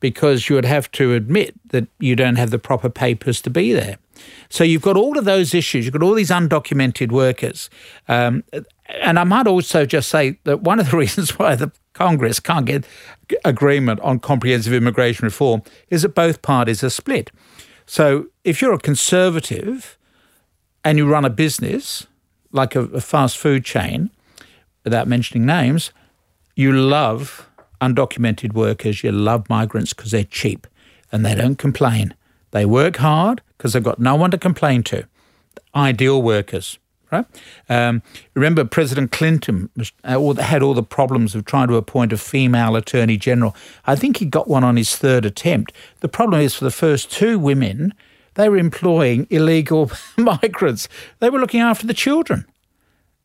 because 0.00 0.48
you 0.48 0.56
would 0.56 0.64
have 0.64 0.90
to 0.90 1.14
admit 1.14 1.54
that 1.68 1.86
you 2.00 2.16
don't 2.16 2.36
have 2.36 2.50
the 2.50 2.58
proper 2.58 2.90
papers 2.90 3.40
to 3.40 3.48
be 3.48 3.72
there. 3.72 3.96
So 4.48 4.64
you've 4.64 4.82
got 4.82 4.96
all 4.96 5.16
of 5.16 5.24
those 5.24 5.54
issues. 5.54 5.84
You've 5.84 5.92
got 5.92 6.02
all 6.02 6.14
these 6.14 6.30
undocumented 6.30 7.12
workers. 7.12 7.70
Um, 8.08 8.42
and 9.00 9.18
I 9.18 9.24
might 9.24 9.46
also 9.46 9.84
just 9.86 10.08
say 10.08 10.38
that 10.44 10.62
one 10.62 10.80
of 10.80 10.90
the 10.90 10.96
reasons 11.04 11.38
why 11.38 11.54
the 11.54 11.72
Congress 11.92 12.40
can't 12.40 12.66
get 12.66 12.86
agreement 13.44 14.00
on 14.00 14.18
comprehensive 14.18 14.72
immigration 14.72 15.24
reform 15.24 15.62
is 15.90 16.02
that 16.02 16.14
both 16.14 16.42
parties 16.42 16.82
are 16.82 16.90
split. 16.90 17.30
So 17.86 18.26
if 18.44 18.62
you're 18.62 18.72
a 18.72 18.78
conservative 18.78 19.98
and 20.84 20.98
you 20.98 21.06
run 21.06 21.24
a 21.24 21.30
business 21.30 22.06
like 22.52 22.74
a, 22.74 22.82
a 22.82 23.00
fast 23.00 23.38
food 23.38 23.64
chain, 23.64 24.10
without 24.84 25.06
mentioning 25.06 25.46
names, 25.46 25.92
you 26.54 26.72
love 26.72 27.48
undocumented 27.80 28.52
workers, 28.52 29.02
you 29.02 29.12
love 29.12 29.48
migrants 29.48 29.92
because 29.92 30.10
they're 30.10 30.24
cheap 30.24 30.66
and 31.10 31.24
they 31.24 31.34
don't 31.34 31.56
complain. 31.56 32.14
They 32.50 32.64
work 32.64 32.96
hard 32.96 33.42
because 33.56 33.72
they've 33.72 33.82
got 33.82 33.98
no 33.98 34.14
one 34.14 34.30
to 34.30 34.38
complain 34.38 34.82
to. 34.84 35.06
Ideal 35.74 36.22
workers, 36.22 36.78
right? 37.12 37.26
Um, 37.68 38.02
remember, 38.34 38.64
President 38.64 39.12
Clinton 39.12 39.68
uh, 40.04 40.34
had 40.34 40.62
all 40.62 40.74
the 40.74 40.82
problems 40.82 41.34
of 41.34 41.44
trying 41.44 41.68
to 41.68 41.76
appoint 41.76 42.12
a 42.12 42.16
female 42.16 42.74
attorney 42.74 43.16
general. 43.16 43.54
I 43.86 43.94
think 43.94 44.16
he 44.16 44.24
got 44.24 44.48
one 44.48 44.64
on 44.64 44.76
his 44.76 44.96
third 44.96 45.24
attempt. 45.24 45.72
The 46.00 46.08
problem 46.08 46.40
is 46.40 46.54
for 46.54 46.64
the 46.64 46.70
first 46.70 47.12
two 47.12 47.38
women, 47.38 47.94
they 48.34 48.48
were 48.48 48.56
employing 48.56 49.26
illegal 49.30 49.90
migrants. 50.16 50.88
They 51.20 51.30
were 51.30 51.38
looking 51.38 51.60
after 51.60 51.86
the 51.86 51.94
children. 51.94 52.46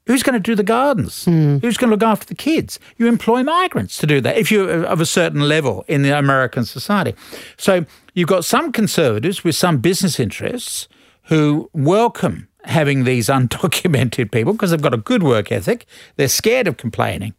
Who's 0.06 0.24
going 0.24 0.34
to 0.34 0.39
do 0.39 0.56
the 0.56 0.63
gardens? 0.63 1.25
Mm. 1.25 1.62
Who's 1.62 1.75
going 1.75 1.89
to 1.89 1.96
look 1.96 2.03
after 2.03 2.25
the 2.25 2.36
kids? 2.36 2.79
You 2.98 3.08
employ 3.08 3.44
migrants 3.44 3.98
to 3.98 4.08
do 4.08 4.22
that 4.22 4.38
if 4.38 4.50
you're 4.50 4.86
of 4.86 5.01
a 5.01 5.06
certain 5.06 5.41
level 5.41 5.84
in 5.89 6.01
the 6.01 6.17
American 6.17 6.63
society. 6.63 7.13
So 7.58 7.86
you've 8.13 8.29
got 8.29 8.46
some 8.46 8.72
conservatives 8.72 9.44
with 9.44 9.56
some 9.56 9.79
business 9.79 10.17
interests 10.17 10.88
who 11.24 11.70
welcome 11.74 12.48
having 12.67 13.03
these 13.03 13.27
undocumented 13.38 14.31
people 14.31 14.53
because 14.53 14.71
they've 14.71 14.81
got 14.81 14.93
a 14.93 14.97
good 14.97 15.24
work 15.24 15.51
ethic. 15.51 15.86
They're 16.15 16.27
scared 16.27 16.67
of 16.67 16.77
complaining, 16.77 17.33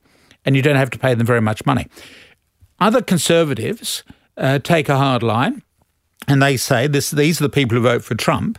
and 0.45 0.57
you 0.57 0.63
don't 0.63 0.77
have 0.77 0.91
to 0.91 0.99
pay 0.99 1.15
them 1.15 1.27
very 1.27 1.41
much 1.41 1.65
money. 1.65 1.87
Other 2.81 3.03
conservatives 3.03 4.05
uh, 4.37 4.59
take 4.59 4.89
a 4.89 4.97
hard 4.97 5.23
line, 5.23 5.63
and 6.27 6.43
they 6.43 6.57
say 6.57 6.87
this: 6.87 7.11
these 7.11 7.41
are 7.41 7.45
the 7.45 7.51
people 7.51 7.77
who 7.77 7.83
vote 7.83 8.03
for 8.03 8.15
Trump 8.15 8.59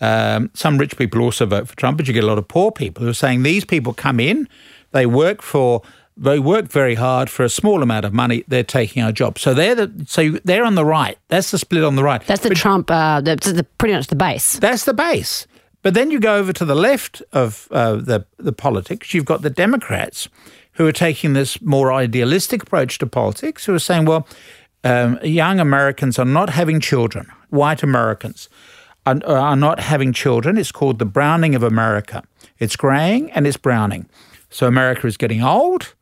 um, 0.00 0.50
some 0.54 0.78
rich 0.78 0.96
people 0.96 1.22
also 1.22 1.46
vote 1.46 1.68
for 1.68 1.76
Trump, 1.76 1.96
but 1.96 2.06
you 2.06 2.14
get 2.14 2.24
a 2.24 2.26
lot 2.26 2.38
of 2.38 2.48
poor 2.48 2.70
people 2.70 3.04
who 3.04 3.10
are 3.10 3.14
saying 3.14 3.42
these 3.42 3.64
people 3.64 3.94
come 3.94 4.20
in, 4.20 4.48
they 4.92 5.06
work 5.06 5.42
for 5.42 5.82
they 6.18 6.38
work 6.38 6.66
very 6.68 6.94
hard 6.94 7.28
for 7.28 7.44
a 7.44 7.48
small 7.48 7.82
amount 7.82 8.06
of 8.06 8.12
money. 8.14 8.42
They're 8.48 8.64
taking 8.64 9.02
our 9.02 9.12
job, 9.12 9.38
so 9.38 9.54
they're 9.54 9.74
the 9.74 10.04
so 10.06 10.30
they're 10.44 10.64
on 10.64 10.74
the 10.74 10.84
right. 10.84 11.18
That's 11.28 11.50
the 11.50 11.58
split 11.58 11.84
on 11.84 11.96
the 11.96 12.04
right. 12.04 12.22
That's 12.26 12.42
the 12.42 12.50
but, 12.50 12.58
Trump. 12.58 12.90
Uh, 12.90 13.20
that's 13.20 13.50
the, 13.50 13.64
pretty 13.64 13.94
much 13.94 14.08
the 14.08 14.16
base. 14.16 14.58
That's 14.58 14.84
the 14.84 14.94
base. 14.94 15.46
But 15.86 15.94
then 15.94 16.10
you 16.10 16.18
go 16.18 16.34
over 16.34 16.52
to 16.52 16.64
the 16.64 16.74
left 16.74 17.22
of 17.32 17.68
uh, 17.70 17.94
the 17.94 18.26
the 18.38 18.52
politics. 18.52 19.14
You've 19.14 19.24
got 19.24 19.42
the 19.42 19.50
Democrats 19.50 20.28
who 20.72 20.84
are 20.84 20.90
taking 20.90 21.32
this 21.34 21.62
more 21.62 21.92
idealistic 21.92 22.64
approach 22.64 22.98
to 22.98 23.06
politics, 23.06 23.66
who 23.66 23.72
are 23.72 23.78
saying, 23.78 24.04
well, 24.04 24.26
um, 24.82 25.16
young 25.22 25.60
Americans 25.60 26.18
are 26.18 26.24
not 26.24 26.50
having 26.50 26.80
children, 26.80 27.30
white 27.50 27.84
Americans 27.84 28.48
are, 29.06 29.24
are 29.28 29.54
not 29.54 29.78
having 29.78 30.12
children. 30.12 30.58
It's 30.58 30.72
called 30.72 30.98
the 30.98 31.04
browning 31.06 31.54
of 31.54 31.62
America. 31.62 32.24
It's 32.58 32.74
graying 32.74 33.30
and 33.30 33.46
it's 33.46 33.56
browning. 33.56 34.08
So 34.50 34.66
America 34.66 35.06
is 35.06 35.16
getting 35.16 35.44
old 35.44 35.94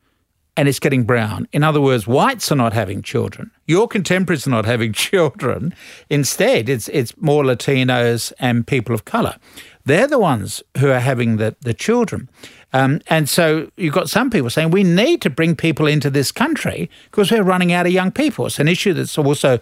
and 0.57 0.69
it's 0.69 0.79
getting 0.79 1.05
brown. 1.05 1.49
In 1.53 1.63
other 1.63 1.81
words, 1.81 2.07
whites 2.07 2.51
are 2.53 2.57
not 2.57 2.73
having 2.73 3.03
children. 3.03 3.51
Your 3.67 3.89
contemporaries 3.89 4.47
are 4.47 4.51
not 4.51 4.65
having 4.65 4.93
children. 5.09 5.75
Instead, 6.09 6.69
it's 6.69 6.89
it's 6.89 7.17
more 7.19 7.45
Latinos 7.45 8.33
and 8.39 8.67
people 8.67 8.95
of 8.95 9.05
color. 9.05 9.37
They're 9.85 10.07
the 10.07 10.19
ones 10.19 10.63
who 10.79 10.91
are 10.91 11.01
having 11.01 11.37
the, 11.37 11.57
the 11.61 11.75
children. 11.75 12.31
Um, 12.73 13.01
and 13.09 13.29
so 13.29 13.71
you've 13.77 13.95
got 13.95 14.09
some 14.09 14.31
people 14.31 14.51
saying 14.51 14.71
we 14.71 14.83
need 14.83 15.21
to 15.23 15.31
bring 15.31 15.55
people 15.55 15.87
into 15.87 16.11
this 16.11 16.33
country 16.33 16.91
because 17.11 17.31
we're 17.31 17.43
running 17.43 17.73
out 17.73 17.87
of 17.87 17.93
young 17.93 18.11
people. 18.11 18.47
It's 18.47 18.59
an 18.59 18.69
issue 18.69 18.95
that's 18.95 19.19
also 19.19 19.61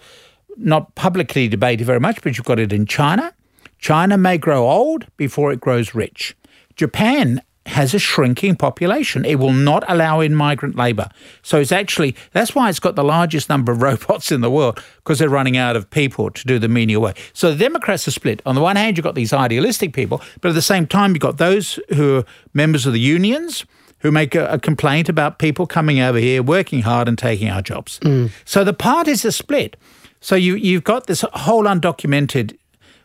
not 0.57 0.95
publicly 0.95 1.47
debated 1.47 1.85
very 1.85 1.99
much, 1.99 2.21
but 2.21 2.37
you've 2.37 2.45
got 2.45 2.59
it 2.59 2.71
in 2.71 2.85
China. 2.85 3.33
China 3.79 4.17
may 4.17 4.37
grow 4.37 4.69
old 4.69 5.07
before 5.17 5.51
it 5.51 5.59
grows 5.59 5.93
rich. 5.93 6.35
Japan 6.75 7.41
has 7.65 7.93
a 7.93 7.99
shrinking 7.99 8.55
population. 8.55 9.23
It 9.23 9.35
will 9.35 9.53
not 9.53 9.83
allow 9.87 10.19
in 10.19 10.35
migrant 10.35 10.75
labour. 10.75 11.09
So 11.43 11.59
it's 11.59 11.71
actually, 11.71 12.15
that's 12.31 12.53
why 12.53 12.69
it's 12.69 12.79
got 12.79 12.95
the 12.95 13.03
largest 13.03 13.49
number 13.49 13.71
of 13.71 13.81
robots 13.89 14.31
in 14.31 14.41
the 14.41 14.51
world, 14.51 14.83
because 14.97 15.19
they're 15.19 15.29
running 15.29 15.57
out 15.57 15.75
of 15.75 15.89
people 15.89 16.29
to 16.31 16.45
do 16.45 16.59
the 16.59 16.67
menial 16.67 17.01
work. 17.01 17.17
So 17.33 17.51
the 17.51 17.57
Democrats 17.57 18.07
are 18.07 18.11
split. 18.11 18.41
On 18.45 18.55
the 18.55 18.61
one 18.61 18.75
hand, 18.75 18.97
you've 18.97 19.03
got 19.03 19.15
these 19.15 19.33
idealistic 19.33 19.93
people, 19.93 20.21
but 20.41 20.49
at 20.49 20.55
the 20.55 20.61
same 20.61 20.85
time, 20.85 21.11
you've 21.11 21.21
got 21.21 21.37
those 21.37 21.79
who 21.95 22.17
are 22.17 22.25
members 22.53 22.85
of 22.85 22.93
the 22.93 22.99
unions 22.99 23.65
who 23.99 24.11
make 24.11 24.35
a, 24.35 24.45
a 24.47 24.59
complaint 24.59 25.07
about 25.07 25.39
people 25.39 25.65
coming 25.65 25.99
over 25.99 26.17
here, 26.17 26.43
working 26.43 26.81
hard 26.81 27.07
and 27.07 27.17
taking 27.17 27.49
our 27.49 27.61
jobs. 27.61 27.99
Mm. 27.99 28.31
So 28.43 28.65
the 28.65 28.73
parties 28.73 29.23
are 29.23 29.31
split. 29.31 29.77
So 30.19 30.35
you, 30.35 30.55
you've 30.55 30.83
got 30.83 31.07
this 31.07 31.23
whole 31.33 31.63
undocumented 31.63 32.57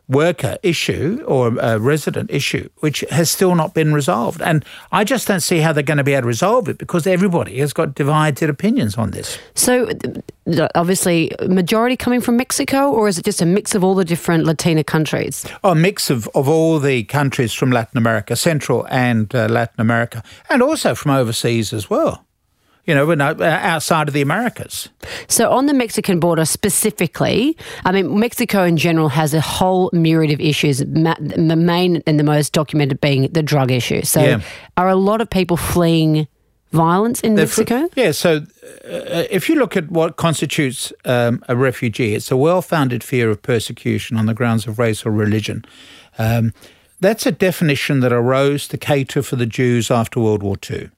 worker 0.08 0.56
issue 0.62 1.22
or 1.26 1.56
a 1.58 1.78
resident 1.78 2.30
issue, 2.30 2.68
which 2.78 3.04
has 3.10 3.30
still 3.30 3.54
not 3.54 3.74
been 3.74 3.92
resolved. 3.92 4.40
And 4.40 4.64
I 4.90 5.04
just 5.04 5.28
don't 5.28 5.40
see 5.40 5.58
how 5.58 5.72
they're 5.72 5.82
going 5.82 5.98
to 5.98 6.04
be 6.04 6.14
able 6.14 6.22
to 6.22 6.28
resolve 6.28 6.68
it 6.68 6.78
because 6.78 7.06
everybody 7.06 7.58
has 7.58 7.72
got 7.72 7.94
divided 7.94 8.48
opinions 8.48 8.96
on 8.96 9.10
this. 9.10 9.38
So, 9.54 9.88
obviously, 10.74 11.32
majority 11.46 11.96
coming 11.96 12.20
from 12.20 12.36
Mexico, 12.36 12.90
or 12.90 13.08
is 13.08 13.18
it 13.18 13.24
just 13.24 13.42
a 13.42 13.46
mix 13.46 13.74
of 13.74 13.84
all 13.84 13.94
the 13.94 14.04
different 14.04 14.44
Latina 14.44 14.82
countries? 14.82 15.44
Oh, 15.62 15.72
a 15.72 15.74
mix 15.74 16.10
of, 16.10 16.28
of 16.34 16.48
all 16.48 16.78
the 16.78 17.04
countries 17.04 17.52
from 17.52 17.70
Latin 17.70 17.98
America, 17.98 18.36
Central 18.36 18.86
and 18.90 19.34
uh, 19.34 19.46
Latin 19.46 19.80
America, 19.80 20.22
and 20.48 20.62
also 20.62 20.94
from 20.94 21.10
overseas 21.12 21.72
as 21.72 21.90
well 21.90 22.24
you 22.88 22.94
know, 22.94 23.10
uh, 23.12 23.42
outside 23.42 24.08
of 24.08 24.14
the 24.14 24.22
Americas. 24.22 24.88
So, 25.28 25.50
on 25.50 25.66
the 25.66 25.74
Mexican 25.74 26.18
border 26.18 26.46
specifically, 26.46 27.54
I 27.84 27.92
mean, 27.92 28.18
Mexico 28.18 28.64
in 28.64 28.78
general 28.78 29.10
has 29.10 29.34
a 29.34 29.42
whole 29.42 29.90
myriad 29.92 30.32
of 30.32 30.40
issues, 30.40 30.78
the 30.78 31.56
main 31.56 32.02
and 32.06 32.18
the 32.18 32.24
most 32.24 32.54
documented 32.54 32.98
being 33.02 33.30
the 33.30 33.42
drug 33.42 33.70
issue. 33.70 34.02
So, 34.02 34.22
yeah. 34.22 34.40
are 34.78 34.88
a 34.88 34.96
lot 34.96 35.20
of 35.20 35.28
people 35.28 35.58
fleeing 35.58 36.26
violence 36.72 37.20
in 37.20 37.34
They're 37.34 37.44
Mexico? 37.44 37.90
yeah, 37.94 38.12
so 38.12 38.36
uh, 38.86 39.24
if 39.30 39.50
you 39.50 39.56
look 39.56 39.76
at 39.76 39.90
what 39.90 40.16
constitutes 40.16 40.90
um, 41.04 41.44
a 41.46 41.56
refugee, 41.56 42.14
it's 42.14 42.30
a 42.30 42.38
well 42.38 42.62
founded 42.62 43.04
fear 43.04 43.28
of 43.28 43.42
persecution 43.42 44.16
on 44.16 44.24
the 44.24 44.34
grounds 44.34 44.66
of 44.66 44.78
race 44.78 45.04
or 45.04 45.10
religion. 45.10 45.62
Um, 46.16 46.54
that's 47.00 47.26
a 47.26 47.32
definition 47.32 48.00
that 48.00 48.14
arose 48.14 48.66
to 48.68 48.78
cater 48.78 49.22
for 49.22 49.36
the 49.36 49.46
Jews 49.46 49.90
after 49.90 50.20
World 50.20 50.42
War 50.42 50.56
II. 50.68 50.88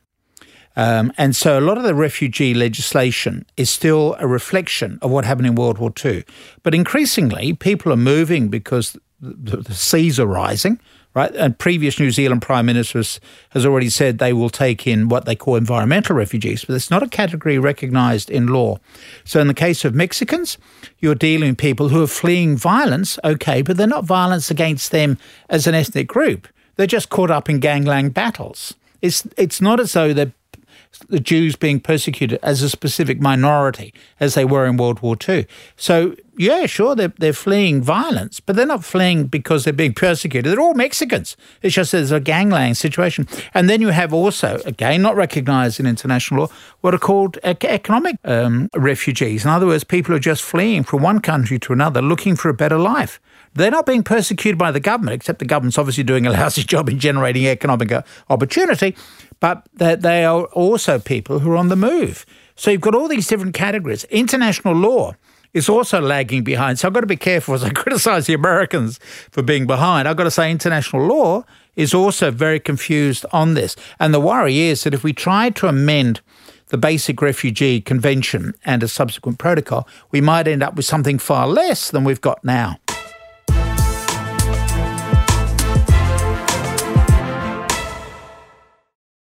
Um, 0.77 1.13
and 1.19 1.35
so 1.35 1.59
a 1.59 1.61
lot 1.61 1.79
of 1.79 1.85
the 1.85 1.95
refugee 1.95 2.55
legislation 2.55 3.45
is 3.57 3.71
still 3.71 4.17
a 4.19 4.27
reflection 4.27 4.99
of 5.03 5.11
what 5.11 5.25
happened 5.25 5.47
in 5.47 5.55
World 5.55 5.79
War 5.79 5.93
II. 6.05 6.25
But 6.63 6.75
increasingly, 6.75 7.53
people 7.55 7.93
are 7.93 7.97
moving 7.97 8.49
because 8.49 8.97
the, 9.21 9.59
the 9.59 9.75
seas 9.75 10.19
are 10.21 10.27
rising, 10.27 10.79
right? 11.15 11.35
And 11.35 11.59
previous 11.59 11.99
New 11.99 12.11
Zealand 12.11 12.43
Prime 12.43 12.67
Minister 12.67 13.03
has 13.51 13.67
already 13.67 13.91
said 13.91 14.19
they 14.19 14.33
will 14.33 14.49
take 14.49 14.87
in 14.87 15.09
what 15.09 15.25
they 15.25 15.35
call 15.35 15.57
environmental 15.57 16.15
refugees, 16.15 16.65
but 16.65 16.77
it's 16.77 16.91
not 16.91 17.03
a 17.03 17.09
category 17.09 17.59
recognised 17.59 18.31
in 18.31 18.47
law. 18.47 18.79
So 19.25 19.41
in 19.41 19.49
the 19.49 19.55
case 19.55 19.85
of 19.85 19.95
Mexicans, 19.95 20.57
you're 21.01 21.15
dealing 21.17 21.51
with 21.51 21.59
people 21.59 21.89
who 21.89 22.03
are 22.03 22.07
fleeing 22.07 22.57
violence, 22.57 23.19
okay, 23.25 23.63
but 23.63 23.77
they're 23.77 23.87
not 23.87 24.05
violence 24.05 24.51
against 24.51 24.93
them 24.93 25.19
as 25.49 25.67
an 25.67 25.75
ethnic 25.75 26.07
group. 26.07 26.47
They're 26.77 26.87
just 26.87 27.11
caught 27.11 27.31
up 27.31 27.51
in 27.51 27.59
gangland 27.59 28.15
battles. 28.15 28.75
It's 29.03 29.27
it's 29.37 29.61
not 29.61 29.81
as 29.81 29.93
though 29.93 30.13
they're 30.13 30.33
the 31.09 31.21
Jews 31.21 31.57
being 31.57 31.81
persecuted 31.81 32.39
as 32.43 32.63
a 32.63 32.71
specific 32.71 33.21
minority, 33.21 33.95
as 34.19 34.35
they 34.35 34.45
were 34.45 34.67
in 34.67 34.77
World 34.77 35.01
War 35.01 35.17
II. 35.29 35.47
So 35.77 36.15
yeah, 36.37 36.67
sure, 36.67 36.95
they're, 36.95 37.13
they're 37.19 37.33
fleeing 37.33 37.83
violence, 37.83 38.41
but 38.41 38.57
they're 38.57 38.67
not 38.67 38.85
fleeing 38.85 39.27
because 39.27 39.65
they're 39.65 39.73
being 39.73 39.95
persecuted. 39.95 40.51
They're 40.51 40.61
all 40.61 40.75
Mexicans. 40.75 41.37
It's 41.63 41.75
just 41.75 41.93
there's 41.93 42.13
a 42.13 42.21
gangland 42.21 42.77
situation. 42.77 43.27
And 43.55 43.69
then 43.69 43.81
you 43.81 43.89
have 43.89 44.13
also, 44.13 44.61
again, 44.65 45.03
not 45.03 45.17
recognised 45.17 45.81
in 45.81 45.87
international 45.87 46.41
law, 46.41 46.49
what 46.81 46.95
are 46.95 46.99
called 46.99 47.39
economic 47.45 48.17
um, 48.25 48.69
refugees. 48.75 49.45
In 49.45 49.51
other 49.51 49.67
words, 49.67 49.85
people 49.85 50.15
are 50.15 50.21
just 50.21 50.43
fleeing 50.43 50.83
from 50.85 51.03
one 51.03 51.21
country 51.21 51.59
to 51.59 51.73
another 51.73 52.01
looking 52.01 52.37
for 52.37 52.49
a 52.49 52.55
better 52.55 52.79
life. 52.79 53.21
They're 53.55 53.71
not 53.71 53.87
being 53.87 54.03
persecuted 54.03 54.59
by 54.59 54.71
the 54.71 54.81
government, 54.81 55.15
except 55.15 55.41
the 55.41 55.45
government's 55.45 55.79
obviously 55.79 56.05
doing 56.05 56.27
a 56.27 56.31
lousy 56.33 56.63
job 56.63 56.89
in 56.89 56.99
generating 56.99 57.47
economic 57.47 57.91
uh, 57.93 58.03
opportunity, 58.29 58.97
but 59.41 59.67
they 59.75 60.25
are 60.25 60.45
also 60.47 60.99
people 60.99 61.41
who 61.41 61.51
are 61.53 61.57
on 61.57 61.69
the 61.69 61.77
move. 61.77 62.25
So 62.55 62.71
you've 62.71 62.83
got 62.83 62.95
all 62.95 63.09
these 63.09 63.27
different 63.27 63.55
categories. 63.55 64.05
International 64.05 64.75
law 64.75 65.15
is 65.53 65.69
also 65.69 66.01
lagging 66.01 66.45
behind. 66.45 66.79
So 66.79 66.89
I've 66.89 66.95
got 66.95 67.01
to 67.01 67.07
be 67.07 67.17
careful 67.17 67.55
as 67.55 67.65
I 67.65 67.71
criticise 67.75 68.27
the 68.27 68.35
Americans 68.35 68.99
for 69.31 69.43
being 69.43 69.67
behind. 69.67 70.07
I've 70.07 70.17
got 70.17 70.25
to 70.25 70.31
say 70.31 70.51
international 70.51 71.07
law 71.07 71.45
is 71.77 71.95
also 71.95 72.31
very 72.31 72.61
confused 72.61 73.25
on 73.33 73.55
this. 73.55 73.77
And 73.99 74.13
the 74.13 74.21
worry 74.21 74.61
is 74.61 74.85
that 74.85 74.95
if 74.95 75.03
we 75.03 75.13
try 75.13 75.51
to 75.51 75.67
amend 75.67 76.21
the 76.69 76.79
basic 76.79 77.21
refugee 77.21 77.81
convention 77.81 78.55
and 78.65 78.83
a 78.83 78.89
subsequent 78.89 79.39
protocol, 79.39 79.89
we 80.13 80.21
might 80.21 80.47
end 80.47 80.63
up 80.63 80.77
with 80.77 80.85
something 80.85 81.19
far 81.19 81.49
less 81.49 81.91
than 81.91 82.05
we've 82.05 82.21
got 82.21 82.45
now. 82.45 82.77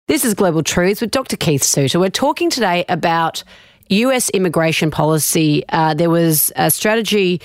This 0.07 0.25
is 0.25 0.33
Global 0.33 0.61
Truths 0.61 0.99
with 0.99 1.11
Dr. 1.11 1.37
Keith 1.37 1.63
Suter. 1.63 1.97
We're 1.97 2.09
talking 2.09 2.49
today 2.49 2.83
about 2.89 3.45
US 3.91 4.29
immigration 4.31 4.89
policy, 4.89 5.63
uh, 5.69 5.93
there 5.93 6.09
was 6.09 6.51
a 6.55 6.71
strategy. 6.71 7.41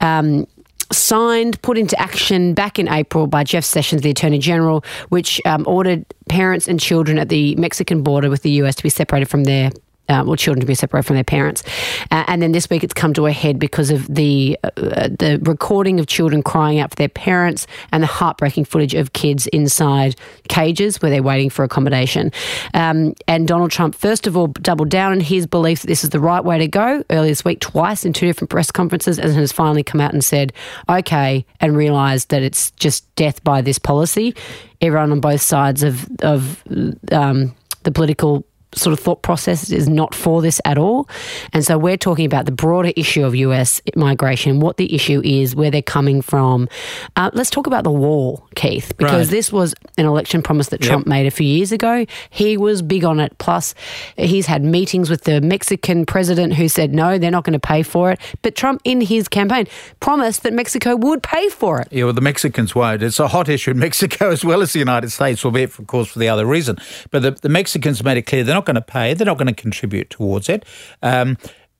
Um, 0.00 0.46
signed, 0.92 1.60
put 1.62 1.76
into 1.76 1.98
action 2.00 2.54
back 2.54 2.78
in 2.78 2.86
April 2.88 3.26
by 3.26 3.42
Jeff 3.42 3.64
Sessions, 3.64 4.02
the 4.02 4.10
Attorney 4.10 4.38
General, 4.38 4.84
which 5.08 5.40
um, 5.44 5.64
ordered 5.66 6.04
parents 6.28 6.68
and 6.68 6.78
children 6.78 7.18
at 7.18 7.28
the 7.28 7.56
Mexican 7.56 8.02
border 8.02 8.30
with 8.30 8.42
the 8.42 8.50
US 8.62 8.76
to 8.76 8.84
be 8.84 8.88
separated 8.88 9.26
from 9.26 9.44
their 9.44 9.72
uh, 10.08 10.24
or 10.24 10.36
children 10.36 10.60
to 10.60 10.66
be 10.66 10.74
separated 10.74 11.06
from 11.06 11.16
their 11.16 11.24
parents. 11.24 11.62
Uh, 12.10 12.24
and 12.26 12.42
then 12.42 12.52
this 12.52 12.68
week 12.70 12.84
it's 12.84 12.94
come 12.94 13.12
to 13.14 13.26
a 13.26 13.32
head 13.32 13.58
because 13.58 13.90
of 13.90 14.06
the 14.06 14.58
uh, 14.64 15.08
the 15.08 15.38
recording 15.42 16.00
of 16.00 16.06
children 16.06 16.42
crying 16.42 16.78
out 16.78 16.90
for 16.90 16.96
their 16.96 17.08
parents 17.08 17.66
and 17.92 18.02
the 18.02 18.06
heartbreaking 18.06 18.64
footage 18.64 18.94
of 18.94 19.12
kids 19.12 19.46
inside 19.48 20.16
cages 20.48 21.00
where 21.02 21.10
they're 21.10 21.22
waiting 21.22 21.50
for 21.50 21.64
accommodation. 21.64 22.32
Um, 22.74 23.14
and 23.28 23.48
Donald 23.48 23.70
Trump, 23.70 23.94
first 23.94 24.26
of 24.26 24.36
all, 24.36 24.48
doubled 24.48 24.88
down 24.88 25.12
on 25.12 25.20
his 25.20 25.46
belief 25.46 25.80
that 25.80 25.86
this 25.86 26.04
is 26.04 26.10
the 26.10 26.20
right 26.20 26.44
way 26.44 26.58
to 26.58 26.68
go 26.68 27.04
earlier 27.10 27.30
this 27.30 27.44
week, 27.44 27.60
twice 27.60 28.04
in 28.04 28.12
two 28.12 28.26
different 28.26 28.50
press 28.50 28.70
conferences, 28.70 29.18
and 29.18 29.32
has 29.32 29.52
finally 29.52 29.82
come 29.82 30.00
out 30.00 30.12
and 30.12 30.24
said, 30.24 30.52
okay, 30.88 31.44
and 31.60 31.76
realised 31.76 32.30
that 32.30 32.42
it's 32.42 32.70
just 32.72 33.12
death 33.16 33.42
by 33.44 33.60
this 33.60 33.78
policy. 33.78 34.34
Everyone 34.80 35.12
on 35.12 35.20
both 35.20 35.40
sides 35.40 35.82
of, 35.82 36.08
of 36.20 36.62
um, 37.10 37.54
the 37.82 37.90
political 37.90 38.44
sort 38.76 38.92
of 38.92 39.00
thought 39.00 39.22
process 39.22 39.70
is 39.70 39.88
not 39.88 40.14
for 40.14 40.42
this 40.42 40.60
at 40.64 40.78
all. 40.78 41.08
And 41.52 41.64
so 41.64 41.78
we're 41.78 41.96
talking 41.96 42.26
about 42.26 42.46
the 42.46 42.52
broader 42.52 42.92
issue 42.96 43.24
of 43.24 43.34
US 43.34 43.80
migration, 43.94 44.60
what 44.60 44.76
the 44.76 44.94
issue 44.94 45.20
is, 45.24 45.56
where 45.56 45.70
they're 45.70 45.82
coming 45.82 46.22
from. 46.22 46.68
Uh, 47.16 47.30
let's 47.32 47.50
talk 47.50 47.66
about 47.66 47.84
the 47.84 47.90
wall, 47.90 48.46
Keith, 48.54 48.96
because 48.96 49.28
right. 49.28 49.30
this 49.30 49.52
was 49.52 49.74
an 49.98 50.06
election 50.06 50.42
promise 50.42 50.68
that 50.68 50.80
Trump 50.80 51.06
yep. 51.06 51.08
made 51.08 51.26
a 51.26 51.30
few 51.30 51.46
years 51.46 51.72
ago. 51.72 52.04
He 52.30 52.56
was 52.56 52.82
big 52.82 53.04
on 53.04 53.20
it. 53.20 53.36
Plus, 53.38 53.74
he's 54.16 54.46
had 54.46 54.62
meetings 54.62 55.08
with 55.10 55.24
the 55.24 55.40
Mexican 55.40 56.06
president 56.06 56.54
who 56.54 56.68
said, 56.68 56.92
no, 56.92 57.18
they're 57.18 57.30
not 57.30 57.44
going 57.44 57.58
to 57.58 57.58
pay 57.58 57.82
for 57.82 58.12
it. 58.12 58.20
But 58.42 58.54
Trump, 58.54 58.80
in 58.84 59.00
his 59.00 59.28
campaign, 59.28 59.66
promised 60.00 60.42
that 60.42 60.52
Mexico 60.52 60.96
would 60.96 61.22
pay 61.22 61.48
for 61.48 61.80
it. 61.80 61.88
Yeah, 61.90 62.04
well, 62.04 62.12
the 62.12 62.20
Mexicans 62.20 62.74
won't. 62.74 63.02
It's 63.02 63.18
a 63.18 63.28
hot 63.28 63.48
issue 63.48 63.70
in 63.70 63.78
Mexico 63.78 64.30
as 64.36 64.44
well 64.44 64.62
as 64.62 64.72
the 64.72 64.78
United 64.78 65.10
States, 65.10 65.44
albeit, 65.44 65.78
of 65.78 65.86
course, 65.86 66.08
for 66.08 66.18
the 66.18 66.28
other 66.28 66.44
reason. 66.44 66.76
But 67.10 67.22
the, 67.22 67.30
the 67.30 67.48
Mexicans 67.48 68.04
made 68.04 68.18
it 68.18 68.22
clear 68.22 68.44
they're 68.44 68.54
not 68.54 68.65
going 68.66 68.74
to 68.74 68.82
pay. 68.82 69.14
They're 69.14 69.26
not 69.26 69.38
going 69.38 69.46
to 69.46 69.54
contribute 69.54 70.10
towards 70.10 70.48
it. 70.48 70.64
Um, 71.02 71.38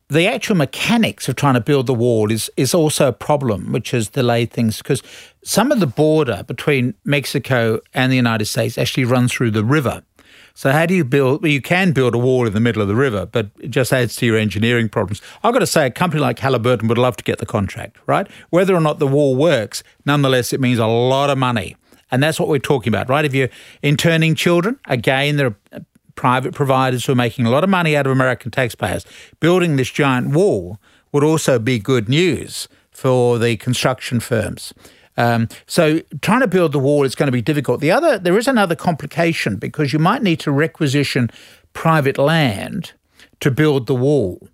the 0.08 0.26
actual 0.28 0.56
mechanics 0.56 1.28
of 1.28 1.34
trying 1.34 1.54
to 1.54 1.60
build 1.60 1.86
the 1.86 1.94
wall 1.94 2.30
is 2.30 2.50
is 2.56 2.74
also 2.74 3.08
a 3.08 3.12
problem, 3.12 3.72
which 3.72 3.90
has 3.90 4.08
delayed 4.08 4.52
things 4.52 4.78
because 4.78 5.02
some 5.42 5.72
of 5.72 5.80
the 5.80 5.86
border 5.86 6.44
between 6.46 6.94
Mexico 7.04 7.80
and 7.92 8.12
the 8.12 8.16
United 8.16 8.44
States 8.46 8.78
actually 8.78 9.04
runs 9.04 9.32
through 9.32 9.50
the 9.50 9.64
river. 9.64 10.02
So 10.54 10.72
how 10.72 10.86
do 10.86 10.94
you 10.94 11.04
build? 11.04 11.42
Well, 11.42 11.50
you 11.50 11.60
can 11.60 11.92
build 11.92 12.14
a 12.14 12.18
wall 12.18 12.46
in 12.46 12.54
the 12.54 12.60
middle 12.60 12.80
of 12.80 12.88
the 12.88 12.94
river, 12.94 13.26
but 13.26 13.50
it 13.60 13.70
just 13.70 13.92
adds 13.92 14.16
to 14.16 14.26
your 14.26 14.38
engineering 14.38 14.88
problems. 14.88 15.20
I've 15.42 15.52
got 15.52 15.58
to 15.58 15.66
say, 15.66 15.86
a 15.86 15.90
company 15.90 16.22
like 16.22 16.38
Halliburton 16.38 16.88
would 16.88 16.98
love 16.98 17.16
to 17.16 17.24
get 17.24 17.38
the 17.38 17.46
contract, 17.46 17.98
right? 18.06 18.26
Whether 18.48 18.74
or 18.74 18.80
not 18.80 18.98
the 18.98 19.06
wall 19.06 19.36
works, 19.36 19.82
nonetheless, 20.06 20.54
it 20.54 20.60
means 20.60 20.78
a 20.78 20.86
lot 20.86 21.28
of 21.28 21.36
money. 21.36 21.76
And 22.10 22.22
that's 22.22 22.40
what 22.40 22.48
we're 22.48 22.58
talking 22.58 22.90
about, 22.90 23.10
right? 23.10 23.24
If 23.24 23.34
you're 23.34 23.50
interning 23.82 24.34
children, 24.34 24.78
again, 24.86 25.36
there 25.36 25.48
are 25.72 25.80
private 26.16 26.54
providers 26.54 27.04
who 27.04 27.12
are 27.12 27.16
making 27.16 27.46
a 27.46 27.50
lot 27.50 27.62
of 27.62 27.70
money 27.70 27.96
out 27.96 28.06
of 28.06 28.12
American 28.12 28.50
taxpayers. 28.50 29.06
Building 29.38 29.76
this 29.76 29.90
giant 29.90 30.34
wall 30.34 30.78
would 31.12 31.22
also 31.22 31.58
be 31.58 31.78
good 31.78 32.08
news 32.08 32.68
for 32.90 33.38
the 33.38 33.56
construction 33.56 34.18
firms. 34.20 34.74
Um, 35.16 35.48
so 35.66 36.00
trying 36.20 36.40
to 36.40 36.46
build 36.46 36.72
the 36.72 36.78
wall 36.78 37.04
is 37.04 37.14
going 37.14 37.28
to 37.28 37.32
be 37.32 37.42
difficult. 37.42 37.80
The 37.80 37.90
other, 37.90 38.18
there 38.18 38.36
is 38.36 38.48
another 38.48 38.74
complication 38.74 39.56
because 39.56 39.92
you 39.92 39.98
might 39.98 40.22
need 40.22 40.40
to 40.40 40.50
requisition 40.50 41.30
private 41.72 42.18
land 42.18 42.92
to 43.40 43.50
build 43.50 43.86
the 43.86 43.94
wall. 43.94 44.48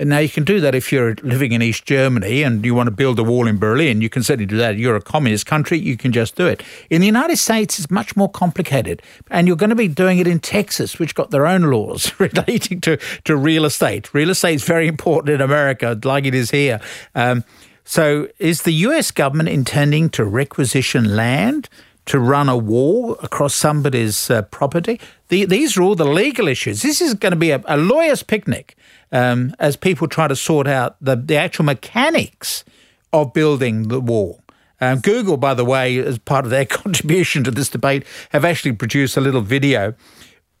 Now 0.00 0.18
you 0.18 0.30
can 0.30 0.44
do 0.44 0.60
that 0.60 0.74
if 0.74 0.90
you're 0.90 1.14
living 1.16 1.52
in 1.52 1.60
East 1.60 1.84
Germany 1.84 2.42
and 2.42 2.64
you 2.64 2.74
want 2.74 2.86
to 2.86 2.90
build 2.90 3.18
a 3.18 3.22
wall 3.22 3.46
in 3.46 3.58
Berlin. 3.58 4.00
You 4.00 4.08
can 4.08 4.22
certainly 4.22 4.46
do 4.46 4.56
that. 4.56 4.78
You're 4.78 4.96
a 4.96 5.02
communist 5.02 5.44
country. 5.44 5.78
You 5.78 5.96
can 5.96 6.10
just 6.10 6.36
do 6.36 6.46
it. 6.46 6.62
In 6.88 7.02
the 7.02 7.06
United 7.06 7.36
States, 7.36 7.78
it's 7.78 7.90
much 7.90 8.16
more 8.16 8.30
complicated. 8.30 9.02
And 9.30 9.46
you're 9.46 9.58
going 9.58 9.70
to 9.70 9.76
be 9.76 9.88
doing 9.88 10.18
it 10.18 10.26
in 10.26 10.40
Texas, 10.40 10.98
which 10.98 11.14
got 11.14 11.30
their 11.30 11.46
own 11.46 11.62
laws 11.62 12.12
relating 12.18 12.80
to, 12.82 12.96
to 13.24 13.36
real 13.36 13.66
estate. 13.66 14.12
Real 14.14 14.30
estate 14.30 14.54
is 14.54 14.64
very 14.64 14.88
important 14.88 15.34
in 15.34 15.42
America, 15.42 15.98
like 16.02 16.24
it 16.24 16.34
is 16.34 16.50
here. 16.50 16.80
Um, 17.14 17.44
so 17.84 18.28
is 18.38 18.62
the 18.62 18.72
US 18.72 19.10
government 19.10 19.48
intending 19.48 20.08
to 20.10 20.24
requisition 20.24 21.14
land? 21.14 21.68
To 22.06 22.18
run 22.18 22.48
a 22.48 22.56
wall 22.56 23.16
across 23.22 23.54
somebody's 23.54 24.30
uh, 24.30 24.42
property. 24.42 25.00
The, 25.28 25.44
these 25.44 25.76
are 25.76 25.82
all 25.82 25.94
the 25.94 26.04
legal 26.04 26.48
issues. 26.48 26.82
This 26.82 27.00
is 27.00 27.14
going 27.14 27.32
to 27.32 27.38
be 27.38 27.50
a, 27.50 27.62
a 27.66 27.76
lawyer's 27.76 28.22
picnic 28.22 28.76
um, 29.12 29.54
as 29.58 29.76
people 29.76 30.08
try 30.08 30.28
to 30.28 30.36
sort 30.36 30.66
out 30.66 30.96
the, 31.00 31.16
the 31.16 31.36
actual 31.36 31.64
mechanics 31.64 32.64
of 33.12 33.32
building 33.32 33.88
the 33.88 34.00
wall. 34.00 34.42
Um, 34.80 35.00
Google, 35.00 35.36
by 35.36 35.54
the 35.54 35.64
way, 35.64 35.98
as 35.98 36.18
part 36.18 36.44
of 36.44 36.50
their 36.50 36.64
contribution 36.66 37.44
to 37.44 37.50
this 37.50 37.68
debate, 37.68 38.04
have 38.30 38.44
actually 38.44 38.72
produced 38.72 39.16
a 39.16 39.20
little 39.20 39.42
video 39.42 39.94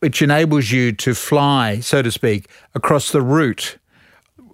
which 0.00 0.22
enables 0.22 0.70
you 0.70 0.92
to 0.92 1.14
fly, 1.14 1.78
so 1.80 2.00
to 2.02 2.10
speak, 2.10 2.48
across 2.74 3.12
the 3.12 3.20
route 3.20 3.76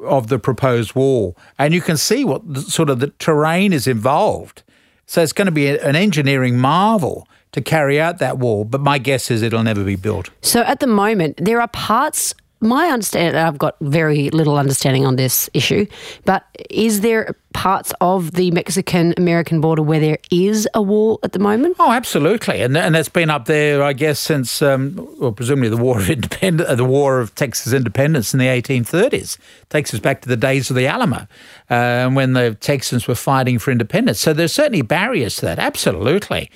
of 0.04 0.26
the 0.26 0.38
proposed 0.38 0.94
wall. 0.94 1.36
And 1.58 1.72
you 1.72 1.80
can 1.80 1.96
see 1.96 2.24
what 2.24 2.52
the, 2.52 2.60
sort 2.60 2.90
of 2.90 2.98
the 3.00 3.08
terrain 3.18 3.72
is 3.72 3.86
involved. 3.86 4.62
So 5.06 5.22
it's 5.22 5.32
going 5.32 5.46
to 5.46 5.52
be 5.52 5.68
an 5.68 5.96
engineering 5.96 6.58
marvel 6.58 7.28
to 7.52 7.60
carry 7.60 8.00
out 8.00 8.18
that 8.18 8.38
wall, 8.38 8.64
but 8.64 8.80
my 8.80 8.98
guess 8.98 9.30
is 9.30 9.40
it'll 9.40 9.62
never 9.62 9.84
be 9.84 9.96
built. 9.96 10.30
So 10.42 10.62
at 10.62 10.80
the 10.80 10.86
moment, 10.86 11.38
there 11.42 11.60
are 11.60 11.68
parts 11.68 12.34
my 12.60 12.88
understanding, 12.88 13.40
I've 13.40 13.58
got 13.58 13.76
very 13.80 14.30
little 14.30 14.56
understanding 14.56 15.04
on 15.04 15.16
this 15.16 15.50
issue, 15.52 15.86
but 16.24 16.44
is 16.70 17.02
there 17.02 17.36
parts 17.52 17.92
of 18.00 18.32
the 18.32 18.50
Mexican 18.50 19.14
American 19.16 19.60
border 19.60 19.82
where 19.82 20.00
there 20.00 20.18
is 20.30 20.68
a 20.72 20.80
wall 20.80 21.18
at 21.22 21.32
the 21.32 21.38
moment? 21.38 21.76
Oh, 21.78 21.92
absolutely, 21.92 22.62
and 22.62 22.76
and 22.76 22.94
that's 22.94 23.08
been 23.08 23.30
up 23.30 23.44
there, 23.44 23.82
I 23.82 23.92
guess, 23.92 24.18
since 24.18 24.62
um, 24.62 24.94
well, 25.18 25.32
presumably 25.32 25.68
the 25.68 25.76
War 25.76 25.98
of 25.98 26.08
Independence, 26.10 26.76
the 26.76 26.84
War 26.84 27.20
of 27.20 27.34
Texas 27.34 27.72
Independence 27.72 28.32
in 28.32 28.38
the 28.38 28.46
1830s 28.46 29.38
takes 29.68 29.92
us 29.92 30.00
back 30.00 30.22
to 30.22 30.28
the 30.28 30.36
days 30.36 30.70
of 30.70 30.76
the 30.76 30.86
Alamo, 30.86 31.26
uh, 31.68 32.08
when 32.10 32.32
the 32.32 32.54
Texans 32.54 33.06
were 33.06 33.14
fighting 33.14 33.58
for 33.58 33.70
independence. 33.70 34.18
So 34.18 34.32
there's 34.32 34.52
certainly 34.52 34.82
barriers 34.82 35.36
to 35.36 35.46
that, 35.46 35.58
absolutely. 35.58 36.50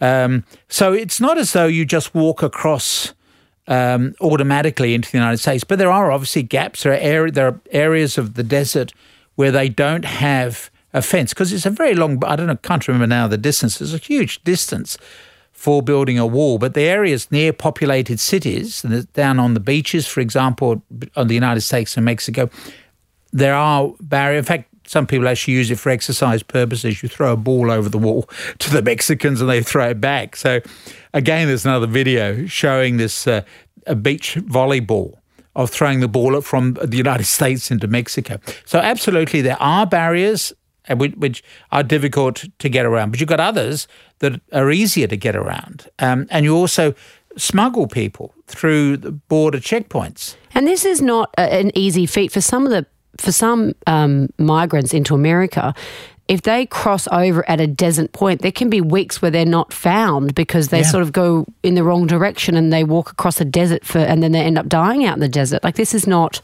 Um, 0.00 0.44
so 0.68 0.92
it's 0.92 1.20
not 1.20 1.38
as 1.38 1.54
though 1.54 1.66
you 1.66 1.86
just 1.86 2.14
walk 2.14 2.42
across 2.42 3.14
um, 3.68 4.14
automatically 4.20 4.94
into 4.94 5.10
the 5.10 5.18
United 5.18 5.38
States. 5.38 5.64
But 5.64 5.78
there 5.78 5.90
are 5.90 6.10
obviously 6.10 6.42
gaps. 6.42 6.82
There 6.82 6.92
are, 6.92 6.96
area, 6.96 7.32
there 7.32 7.46
are 7.48 7.60
areas 7.70 8.18
of 8.18 8.34
the 8.34 8.42
desert 8.42 8.92
where 9.34 9.50
they 9.50 9.68
don't 9.68 10.04
have 10.04 10.70
a 10.92 11.02
fence 11.02 11.32
because 11.32 11.52
it's 11.52 11.66
a 11.66 11.70
very 11.70 11.94
long. 11.94 12.22
I 12.24 12.36
don't 12.36 12.46
know. 12.46 12.56
Can't 12.56 12.86
remember 12.88 13.06
now 13.06 13.28
the 13.28 13.38
distance. 13.38 13.80
It's 13.80 13.92
a 13.92 13.98
huge 13.98 14.42
distance 14.44 14.96
for 15.52 15.82
building 15.82 16.18
a 16.18 16.26
wall. 16.26 16.58
But 16.58 16.74
the 16.74 16.82
areas 16.82 17.30
near 17.30 17.52
populated 17.52 18.20
cities, 18.20 18.84
and 18.84 19.12
down 19.12 19.38
on 19.38 19.54
the 19.54 19.60
beaches, 19.60 20.06
for 20.06 20.20
example, 20.20 20.82
on 21.16 21.28
the 21.28 21.34
United 21.34 21.62
States 21.62 21.96
and 21.96 22.04
Mexico, 22.04 22.50
there 23.32 23.54
are 23.54 23.92
barriers. 24.00 24.40
In 24.40 24.44
fact, 24.44 24.70
some 24.86 25.06
people 25.06 25.28
actually 25.28 25.54
use 25.54 25.70
it 25.70 25.78
for 25.78 25.90
exercise 25.90 26.42
purposes. 26.42 27.02
You 27.02 27.08
throw 27.08 27.32
a 27.32 27.36
ball 27.36 27.70
over 27.70 27.88
the 27.88 27.98
wall 27.98 28.28
to 28.58 28.70
the 28.70 28.82
Mexicans 28.82 29.40
and 29.40 29.50
they 29.50 29.62
throw 29.62 29.90
it 29.90 30.00
back. 30.00 30.36
So, 30.36 30.60
again, 31.12 31.48
there's 31.48 31.66
another 31.66 31.86
video 31.86 32.46
showing 32.46 32.96
this 32.96 33.26
uh, 33.26 33.42
a 33.86 33.94
beach 33.94 34.36
volleyball 34.36 35.18
of 35.54 35.70
throwing 35.70 36.00
the 36.00 36.08
ball 36.08 36.40
from 36.40 36.74
the 36.74 36.96
United 36.96 37.24
States 37.38 37.70
into 37.70 37.86
Mexico. 37.86 38.38
So, 38.64 38.78
absolutely, 38.78 39.42
there 39.42 39.60
are 39.60 39.86
barriers 39.86 40.52
uh, 40.88 40.96
which 40.96 41.42
are 41.72 41.82
difficult 41.82 42.44
to 42.58 42.68
get 42.68 42.86
around, 42.86 43.10
but 43.10 43.20
you've 43.20 43.28
got 43.28 43.40
others 43.40 43.88
that 44.20 44.40
are 44.52 44.70
easier 44.70 45.06
to 45.08 45.16
get 45.16 45.34
around. 45.34 45.88
Um, 45.98 46.26
and 46.30 46.44
you 46.44 46.54
also 46.56 46.94
smuggle 47.36 47.86
people 47.86 48.34
through 48.46 48.96
the 48.96 49.12
border 49.12 49.58
checkpoints. 49.58 50.36
And 50.54 50.66
this 50.66 50.84
is 50.84 51.02
not 51.02 51.34
an 51.36 51.70
easy 51.74 52.06
feat 52.06 52.32
for 52.32 52.40
some 52.40 52.64
of 52.64 52.70
the 52.70 52.86
for 53.18 53.32
some 53.32 53.74
um, 53.86 54.28
migrants 54.38 54.94
into 54.94 55.14
America 55.14 55.74
if 56.28 56.42
they 56.42 56.66
cross 56.66 57.06
over 57.12 57.48
at 57.48 57.60
a 57.60 57.66
desert 57.66 58.12
point, 58.12 58.42
there 58.42 58.52
can 58.52 58.68
be 58.68 58.80
weeks 58.80 59.22
where 59.22 59.30
they're 59.30 59.44
not 59.46 59.72
found 59.72 60.34
because 60.34 60.68
they 60.68 60.80
yeah. 60.80 60.90
sort 60.90 61.02
of 61.02 61.12
go 61.12 61.46
in 61.62 61.74
the 61.74 61.84
wrong 61.84 62.06
direction 62.06 62.56
and 62.56 62.72
they 62.72 62.82
walk 62.82 63.12
across 63.12 63.40
a 63.40 63.44
desert 63.44 63.84
for, 63.84 63.98
and 63.98 64.22
then 64.22 64.32
they 64.32 64.40
end 64.40 64.58
up 64.58 64.68
dying 64.68 65.04
out 65.04 65.14
in 65.14 65.20
the 65.20 65.28
desert. 65.28 65.62
Like 65.62 65.76
this 65.76 65.94
is 65.94 66.06
not 66.06 66.40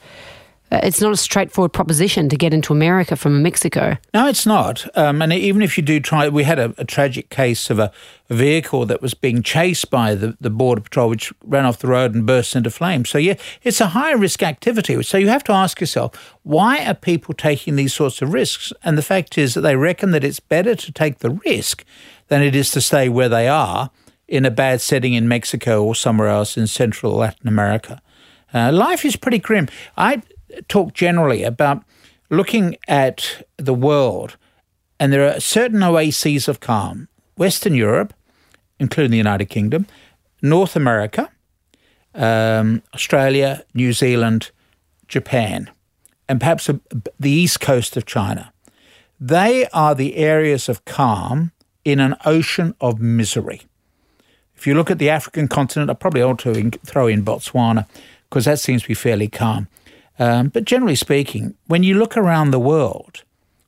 it's 0.82 1.00
not 1.00 1.12
a 1.12 1.16
straightforward 1.16 1.72
proposition 1.72 2.28
to 2.28 2.36
get 2.36 2.54
into 2.54 2.72
America 2.72 3.16
from 3.16 3.42
Mexico. 3.42 3.98
No, 4.14 4.26
it's 4.26 4.46
not. 4.46 4.86
Um, 4.96 5.20
and 5.20 5.32
even 5.32 5.60
if 5.60 5.76
you 5.76 5.82
do 5.82 6.00
try, 6.00 6.28
we 6.28 6.44
had 6.44 6.58
a, 6.58 6.74
a 6.78 6.84
tragic 6.84 7.30
case 7.30 7.68
of 7.68 7.78
a, 7.78 7.92
a, 8.30 8.34
vehicle 8.34 8.86
that 8.86 9.02
was 9.02 9.12
being 9.12 9.42
chased 9.42 9.90
by 9.90 10.14
the, 10.14 10.36
the 10.40 10.50
Border 10.50 10.80
Patrol, 10.80 11.10
which 11.10 11.32
ran 11.44 11.66
off 11.66 11.78
the 11.78 11.88
road 11.88 12.14
and 12.14 12.24
burst 12.26 12.56
into 12.56 12.70
flames. 12.70 13.10
So, 13.10 13.18
yeah, 13.18 13.34
it's 13.62 13.80
a 13.80 13.88
high 13.88 14.12
risk 14.12 14.42
activity. 14.42 15.02
So, 15.02 15.18
you 15.18 15.28
have 15.28 15.44
to 15.44 15.52
ask 15.52 15.80
yourself, 15.80 16.34
why 16.42 16.84
are 16.86 16.94
people 16.94 17.34
taking 17.34 17.76
these 17.76 17.92
sorts 17.92 18.22
of 18.22 18.32
risks? 18.32 18.72
And 18.82 18.96
the 18.96 19.02
fact 19.02 19.36
is 19.36 19.54
that 19.54 19.60
they 19.60 19.76
reckon 19.76 20.12
that 20.12 20.24
it's 20.24 20.40
better 20.40 20.74
to 20.74 20.92
take 20.92 21.18
the 21.18 21.30
risk 21.44 21.84
than 22.28 22.42
it 22.42 22.56
is 22.56 22.70
to 22.70 22.80
stay 22.80 23.08
where 23.08 23.28
they 23.28 23.48
are 23.48 23.90
in 24.26 24.46
a 24.46 24.50
bad 24.50 24.80
setting 24.80 25.12
in 25.12 25.28
Mexico 25.28 25.84
or 25.84 25.94
somewhere 25.94 26.28
else 26.28 26.56
in 26.56 26.66
Central 26.66 27.12
Latin 27.12 27.46
America. 27.46 28.00
Uh, 28.54 28.72
life 28.72 29.04
is 29.04 29.16
pretty 29.16 29.38
grim. 29.38 29.68
I 29.96 30.22
talk 30.68 30.94
generally 30.94 31.42
about 31.42 31.82
looking 32.30 32.76
at 32.88 33.44
the 33.56 33.74
world, 33.74 34.36
and 34.98 35.12
there 35.12 35.26
are 35.28 35.40
certain 35.40 35.82
oases 35.82 36.48
of 36.48 36.60
calm 36.60 37.08
Western 37.36 37.74
Europe, 37.74 38.14
including 38.78 39.10
the 39.10 39.16
United 39.16 39.46
Kingdom, 39.46 39.86
North 40.40 40.76
America, 40.76 41.30
um, 42.14 42.82
Australia, 42.94 43.64
New 43.74 43.92
Zealand, 43.92 44.50
Japan, 45.08 45.70
and 46.28 46.40
perhaps 46.40 46.68
the 47.18 47.30
east 47.30 47.60
coast 47.60 47.96
of 47.96 48.06
China. 48.06 48.52
They 49.20 49.68
are 49.68 49.94
the 49.94 50.16
areas 50.16 50.68
of 50.68 50.84
calm 50.84 51.52
in 51.84 52.00
an 52.00 52.16
ocean 52.24 52.74
of 52.80 53.00
misery. 53.00 53.62
If 54.56 54.66
you 54.66 54.74
look 54.74 54.90
at 54.90 54.98
the 54.98 55.10
African 55.10 55.48
continent, 55.48 55.90
I 55.90 55.94
probably 55.94 56.22
ought 56.22 56.38
to 56.40 56.70
throw 56.84 57.06
in 57.06 57.24
Botswana 57.24 57.86
because 58.28 58.44
that 58.44 58.60
seems 58.60 58.82
to 58.82 58.88
be 58.88 58.94
fairly 58.94 59.28
calm. 59.28 59.68
Um, 60.18 60.48
but 60.48 60.64
generally 60.64 60.94
speaking, 60.94 61.54
when 61.66 61.82
you 61.82 61.94
look 61.94 62.16
around 62.16 62.50
the 62.50 62.60
world, 62.60 63.22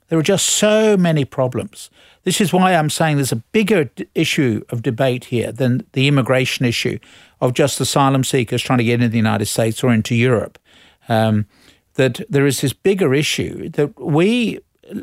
there 0.08 0.18
are 0.18 0.22
just 0.22 0.46
so 0.46 0.96
many 0.96 1.24
problems. 1.24 1.90
This 2.24 2.40
is 2.40 2.52
why 2.52 2.74
I'm 2.74 2.90
saying 2.90 3.16
there's 3.16 3.32
a 3.32 3.36
bigger 3.36 3.84
d- 3.84 4.06
issue 4.14 4.64
of 4.70 4.82
debate 4.82 5.26
here 5.26 5.52
than 5.52 5.86
the 5.92 6.08
immigration 6.08 6.64
issue 6.64 6.98
of 7.40 7.54
just 7.54 7.80
asylum 7.80 8.24
seekers 8.24 8.62
trying 8.62 8.78
to 8.78 8.84
get 8.84 8.94
into 8.94 9.08
the 9.08 9.16
United 9.16 9.46
States 9.46 9.82
or 9.82 9.92
into 9.92 10.14
Europe. 10.14 10.58
Um, 11.08 11.46
that 11.94 12.20
there 12.28 12.46
is 12.46 12.60
this 12.60 12.72
bigger 12.72 13.14
issue 13.14 13.68
that 13.70 13.98
we 14.00 14.58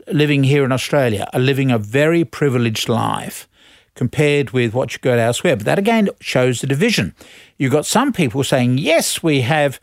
living 0.08 0.44
here 0.44 0.64
in 0.64 0.72
Australia 0.72 1.28
are 1.34 1.40
living 1.40 1.72
a 1.72 1.78
very 1.78 2.24
privileged 2.24 2.90
life 2.90 3.48
compared 3.96 4.52
with 4.52 4.74
what 4.74 4.94
you 4.94 5.00
got 5.00 5.20
elsewhere. 5.20 5.56
But 5.56 5.66
that 5.66 5.80
again 5.80 6.10
shows 6.20 6.62
the 6.62 6.68
division. 6.68 7.14
You've 7.58 7.72
got 7.72 7.86
some 7.86 8.14
people 8.14 8.44
saying, 8.44 8.78
yes, 8.78 9.22
we 9.22 9.42
have 9.42 9.80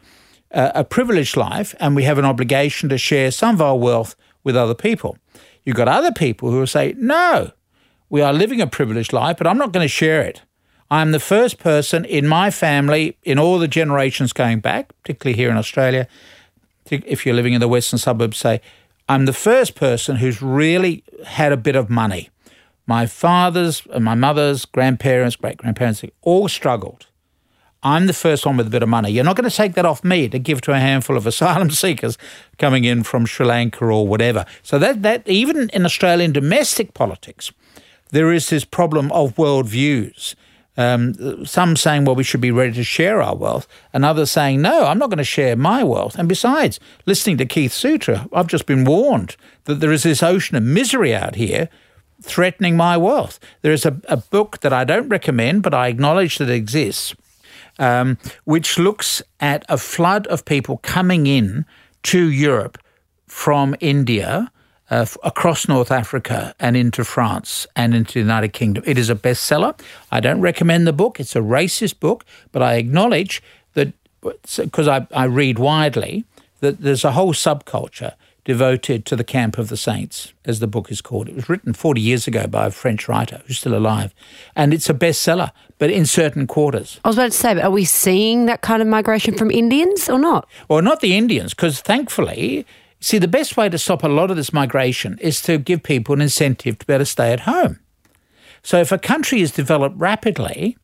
a 0.50 0.84
privileged 0.84 1.36
life 1.36 1.74
and 1.78 1.94
we 1.94 2.04
have 2.04 2.18
an 2.18 2.24
obligation 2.24 2.88
to 2.88 2.98
share 2.98 3.30
some 3.30 3.54
of 3.54 3.62
our 3.62 3.76
wealth 3.76 4.16
with 4.44 4.56
other 4.56 4.74
people. 4.74 5.18
You've 5.64 5.76
got 5.76 5.88
other 5.88 6.12
people 6.12 6.50
who 6.50 6.58
will 6.58 6.66
say, 6.66 6.94
no, 6.96 7.52
we 8.08 8.22
are 8.22 8.32
living 8.32 8.60
a 8.60 8.66
privileged 8.66 9.12
life, 9.12 9.36
but 9.36 9.46
I'm 9.46 9.58
not 9.58 9.72
going 9.72 9.84
to 9.84 9.88
share 9.88 10.22
it. 10.22 10.42
I'm 10.90 11.12
the 11.12 11.20
first 11.20 11.58
person 11.58 12.06
in 12.06 12.26
my 12.26 12.50
family, 12.50 13.18
in 13.22 13.38
all 13.38 13.58
the 13.58 13.68
generations 13.68 14.32
going 14.32 14.60
back, 14.60 14.90
particularly 15.02 15.36
here 15.36 15.50
in 15.50 15.58
Australia, 15.58 16.08
if 16.90 17.26
you're 17.26 17.34
living 17.34 17.52
in 17.52 17.60
the 17.60 17.68
western 17.68 17.98
suburbs, 17.98 18.38
say, 18.38 18.62
I'm 19.06 19.26
the 19.26 19.34
first 19.34 19.74
person 19.74 20.16
who's 20.16 20.40
really 20.40 21.04
had 21.26 21.52
a 21.52 21.58
bit 21.58 21.76
of 21.76 21.90
money. 21.90 22.30
My 22.86 23.04
father's 23.04 23.82
and 23.92 24.02
my 24.02 24.14
mother's 24.14 24.64
grandparents, 24.64 25.36
great 25.36 25.58
grandparents, 25.58 26.02
all 26.22 26.48
struggled. 26.48 27.06
I'm 27.82 28.06
the 28.06 28.12
first 28.12 28.44
one 28.44 28.56
with 28.56 28.66
a 28.66 28.70
bit 28.70 28.82
of 28.82 28.88
money. 28.88 29.10
You're 29.10 29.24
not 29.24 29.36
going 29.36 29.48
to 29.48 29.54
take 29.54 29.74
that 29.74 29.86
off 29.86 30.02
me 30.02 30.28
to 30.28 30.38
give 30.38 30.60
to 30.62 30.72
a 30.72 30.78
handful 30.78 31.16
of 31.16 31.26
asylum 31.32 31.70
seekers 31.70 32.18
coming 32.58 32.84
in 32.84 33.02
from 33.04 33.26
Sri 33.26 33.46
Lanka 33.46 33.84
or 33.84 34.06
whatever. 34.06 34.44
So 34.62 34.78
that 34.78 35.02
that 35.02 35.28
even 35.28 35.70
in 35.70 35.84
Australian 35.84 36.32
domestic 36.32 36.94
politics, 36.94 37.52
there 38.10 38.32
is 38.32 38.48
this 38.48 38.64
problem 38.64 39.12
of 39.12 39.36
worldviews. 39.36 40.34
Um, 40.76 41.44
some 41.44 41.74
saying, 41.74 42.04
well, 42.04 42.14
we 42.14 42.22
should 42.22 42.40
be 42.40 42.52
ready 42.52 42.72
to 42.74 42.84
share 42.84 43.20
our 43.20 43.34
wealth, 43.34 43.66
and 43.92 44.04
others 44.04 44.30
saying, 44.30 44.62
no, 44.62 44.86
I'm 44.86 44.98
not 44.98 45.10
going 45.10 45.18
to 45.18 45.24
share 45.24 45.56
my 45.56 45.82
wealth. 45.82 46.16
And 46.16 46.28
besides, 46.28 46.78
listening 47.04 47.36
to 47.38 47.46
Keith 47.46 47.72
Suter, 47.72 48.26
I've 48.32 48.46
just 48.46 48.64
been 48.64 48.84
warned 48.84 49.34
that 49.64 49.80
there 49.80 49.90
is 49.90 50.04
this 50.04 50.22
ocean 50.22 50.56
of 50.56 50.62
misery 50.62 51.12
out 51.12 51.34
here 51.34 51.68
threatening 52.22 52.76
my 52.76 52.96
wealth. 52.96 53.40
There 53.62 53.72
is 53.72 53.84
a, 53.84 54.00
a 54.04 54.18
book 54.18 54.60
that 54.60 54.72
I 54.72 54.84
don't 54.84 55.08
recommend, 55.08 55.64
but 55.64 55.74
I 55.74 55.88
acknowledge 55.88 56.38
that 56.38 56.48
it 56.48 56.54
exists 56.54 57.12
um, 57.78 58.18
which 58.44 58.78
looks 58.78 59.22
at 59.40 59.64
a 59.68 59.78
flood 59.78 60.26
of 60.28 60.44
people 60.44 60.78
coming 60.78 61.26
in 61.26 61.64
to 62.04 62.30
Europe 62.30 62.78
from 63.26 63.74
India. 63.80 64.50
Uh, 64.90 65.04
across 65.22 65.68
North 65.68 65.90
Africa 65.90 66.54
and 66.58 66.74
into 66.74 67.04
France 67.04 67.66
and 67.76 67.94
into 67.94 68.14
the 68.14 68.20
United 68.20 68.54
Kingdom. 68.54 68.82
It 68.86 68.96
is 68.96 69.10
a 69.10 69.14
bestseller. 69.14 69.78
I 70.10 70.18
don't 70.20 70.40
recommend 70.40 70.86
the 70.86 70.94
book. 70.94 71.20
It's 71.20 71.36
a 71.36 71.40
racist 71.40 72.00
book, 72.00 72.24
but 72.52 72.62
I 72.62 72.76
acknowledge 72.76 73.42
that 73.74 73.92
because 74.22 74.88
I, 74.88 75.06
I 75.12 75.24
read 75.24 75.58
widely 75.58 76.24
that 76.60 76.80
there's 76.80 77.04
a 77.04 77.12
whole 77.12 77.34
subculture 77.34 78.14
devoted 78.48 79.04
to 79.04 79.14
the 79.14 79.22
camp 79.22 79.58
of 79.58 79.68
the 79.68 79.76
saints, 79.76 80.32
as 80.46 80.58
the 80.58 80.66
book 80.66 80.90
is 80.90 81.02
called. 81.02 81.28
It 81.28 81.34
was 81.34 81.50
written 81.50 81.74
40 81.74 82.00
years 82.00 82.26
ago 82.26 82.46
by 82.46 82.64
a 82.64 82.70
French 82.70 83.06
writer 83.06 83.42
who's 83.44 83.58
still 83.58 83.76
alive. 83.76 84.14
And 84.56 84.72
it's 84.72 84.88
a 84.88 84.94
bestseller, 84.94 85.50
but 85.76 85.90
in 85.90 86.06
certain 86.06 86.46
quarters. 86.46 86.98
I 87.04 87.08
was 87.08 87.18
about 87.18 87.32
to 87.32 87.36
say, 87.36 87.52
but 87.52 87.62
are 87.62 87.70
we 87.70 87.84
seeing 87.84 88.46
that 88.46 88.62
kind 88.62 88.80
of 88.80 88.88
migration 88.88 89.36
from 89.36 89.50
Indians 89.50 90.08
or 90.08 90.18
not? 90.18 90.48
Well, 90.66 90.80
not 90.80 91.00
the 91.00 91.14
Indians, 91.14 91.52
because 91.52 91.82
thankfully, 91.82 92.64
see, 93.00 93.18
the 93.18 93.28
best 93.28 93.58
way 93.58 93.68
to 93.68 93.76
stop 93.76 94.02
a 94.02 94.08
lot 94.08 94.30
of 94.30 94.38
this 94.38 94.50
migration 94.50 95.18
is 95.20 95.42
to 95.42 95.58
give 95.58 95.82
people 95.82 96.14
an 96.14 96.22
incentive 96.22 96.78
to 96.78 96.86
better 96.86 97.04
stay 97.04 97.34
at 97.34 97.40
home. 97.40 97.80
So 98.62 98.80
if 98.80 98.90
a 98.90 98.98
country 98.98 99.42
is 99.42 99.52
developed 99.52 99.98
rapidly, 99.98 100.78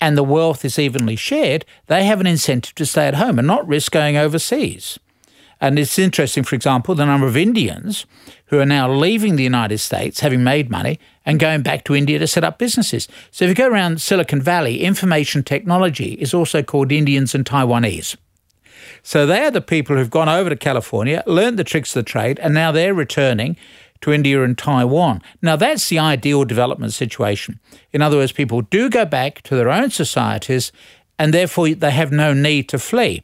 and 0.00 0.16
the 0.16 0.24
wealth 0.24 0.64
is 0.64 0.78
evenly 0.78 1.16
shared, 1.16 1.66
they 1.86 2.04
have 2.04 2.20
an 2.20 2.26
incentive 2.26 2.74
to 2.76 2.86
stay 2.86 3.06
at 3.06 3.16
home 3.16 3.38
and 3.38 3.46
not 3.46 3.68
risk 3.68 3.92
going 3.92 4.16
overseas. 4.16 4.98
And 5.64 5.78
it's 5.78 5.98
interesting, 5.98 6.42
for 6.42 6.54
example, 6.54 6.94
the 6.94 7.06
number 7.06 7.26
of 7.26 7.38
Indians 7.38 8.04
who 8.48 8.58
are 8.60 8.66
now 8.66 8.86
leaving 8.92 9.36
the 9.36 9.42
United 9.42 9.78
States, 9.78 10.20
having 10.20 10.44
made 10.44 10.68
money, 10.68 11.00
and 11.24 11.40
going 11.40 11.62
back 11.62 11.84
to 11.84 11.94
India 11.94 12.18
to 12.18 12.26
set 12.26 12.44
up 12.44 12.58
businesses. 12.58 13.08
So 13.30 13.46
if 13.46 13.48
you 13.48 13.54
go 13.54 13.68
around 13.70 14.02
Silicon 14.02 14.42
Valley, 14.42 14.82
information 14.82 15.42
technology 15.42 16.16
is 16.20 16.34
also 16.34 16.62
called 16.62 16.92
Indians 16.92 17.34
and 17.34 17.46
Taiwanese. 17.46 18.14
So 19.02 19.24
they 19.24 19.42
are 19.42 19.50
the 19.50 19.62
people 19.62 19.96
who've 19.96 20.10
gone 20.10 20.28
over 20.28 20.50
to 20.50 20.56
California, 20.56 21.22
learned 21.26 21.58
the 21.58 21.64
tricks 21.64 21.96
of 21.96 22.04
the 22.04 22.10
trade, 22.10 22.38
and 22.40 22.52
now 22.52 22.70
they're 22.70 22.92
returning 22.92 23.56
to 24.02 24.12
India 24.12 24.44
and 24.44 24.58
Taiwan. 24.58 25.22
Now, 25.40 25.56
that's 25.56 25.88
the 25.88 25.98
ideal 25.98 26.44
development 26.44 26.92
situation. 26.92 27.58
In 27.90 28.02
other 28.02 28.18
words, 28.18 28.32
people 28.32 28.60
do 28.60 28.90
go 28.90 29.06
back 29.06 29.40
to 29.44 29.56
their 29.56 29.70
own 29.70 29.88
societies, 29.88 30.72
and 31.18 31.32
therefore 31.32 31.70
they 31.70 31.90
have 31.90 32.12
no 32.12 32.34
need 32.34 32.68
to 32.68 32.78
flee. 32.78 33.22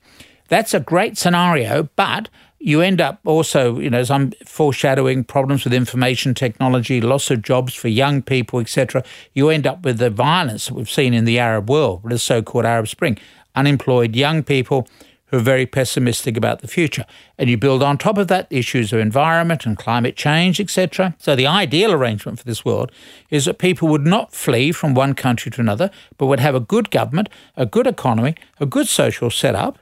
That's 0.50 0.74
a 0.74 0.80
great 0.80 1.16
scenario, 1.16 1.88
but 1.94 2.28
you 2.58 2.80
end 2.80 3.00
up 3.00 3.20
also, 3.24 3.78
you 3.78 3.88
know, 3.88 4.00
as 4.00 4.10
I'm 4.10 4.32
foreshadowing 4.44 5.22
problems 5.22 5.62
with 5.62 5.72
information 5.72 6.34
technology, 6.34 7.00
loss 7.00 7.30
of 7.30 7.42
jobs 7.42 7.72
for 7.72 7.86
young 7.86 8.20
people, 8.20 8.58
etc. 8.58 9.04
You 9.32 9.48
end 9.48 9.64
up 9.64 9.84
with 9.84 9.98
the 9.98 10.10
violence 10.10 10.66
that 10.66 10.74
we've 10.74 10.90
seen 10.90 11.14
in 11.14 11.24
the 11.24 11.38
Arab 11.38 11.70
world, 11.70 12.02
the 12.04 12.18
so-called 12.18 12.64
Arab 12.64 12.88
Spring, 12.88 13.16
unemployed 13.54 14.16
young 14.16 14.42
people 14.42 14.88
who 15.26 15.36
are 15.36 15.40
very 15.40 15.66
pessimistic 15.66 16.36
about 16.36 16.62
the 16.62 16.66
future. 16.66 17.06
And 17.38 17.48
you 17.48 17.56
build 17.56 17.80
on 17.80 17.96
top 17.96 18.18
of 18.18 18.26
that 18.26 18.48
issues 18.50 18.92
of 18.92 18.98
environment 18.98 19.64
and 19.64 19.78
climate 19.78 20.16
change, 20.16 20.58
etc. 20.58 21.14
So 21.18 21.36
the 21.36 21.46
ideal 21.46 21.92
arrangement 21.92 22.40
for 22.40 22.44
this 22.44 22.64
world 22.64 22.90
is 23.30 23.44
that 23.44 23.58
people 23.58 23.86
would 23.86 24.04
not 24.04 24.34
flee 24.34 24.72
from 24.72 24.94
one 24.94 25.14
country 25.14 25.52
to 25.52 25.60
another, 25.60 25.92
but 26.18 26.26
would 26.26 26.40
have 26.40 26.56
a 26.56 26.60
good 26.60 26.90
government, 26.90 27.28
a 27.56 27.66
good 27.66 27.86
economy, 27.86 28.34
a 28.58 28.66
good 28.66 28.88
social 28.88 29.30
setup, 29.30 29.78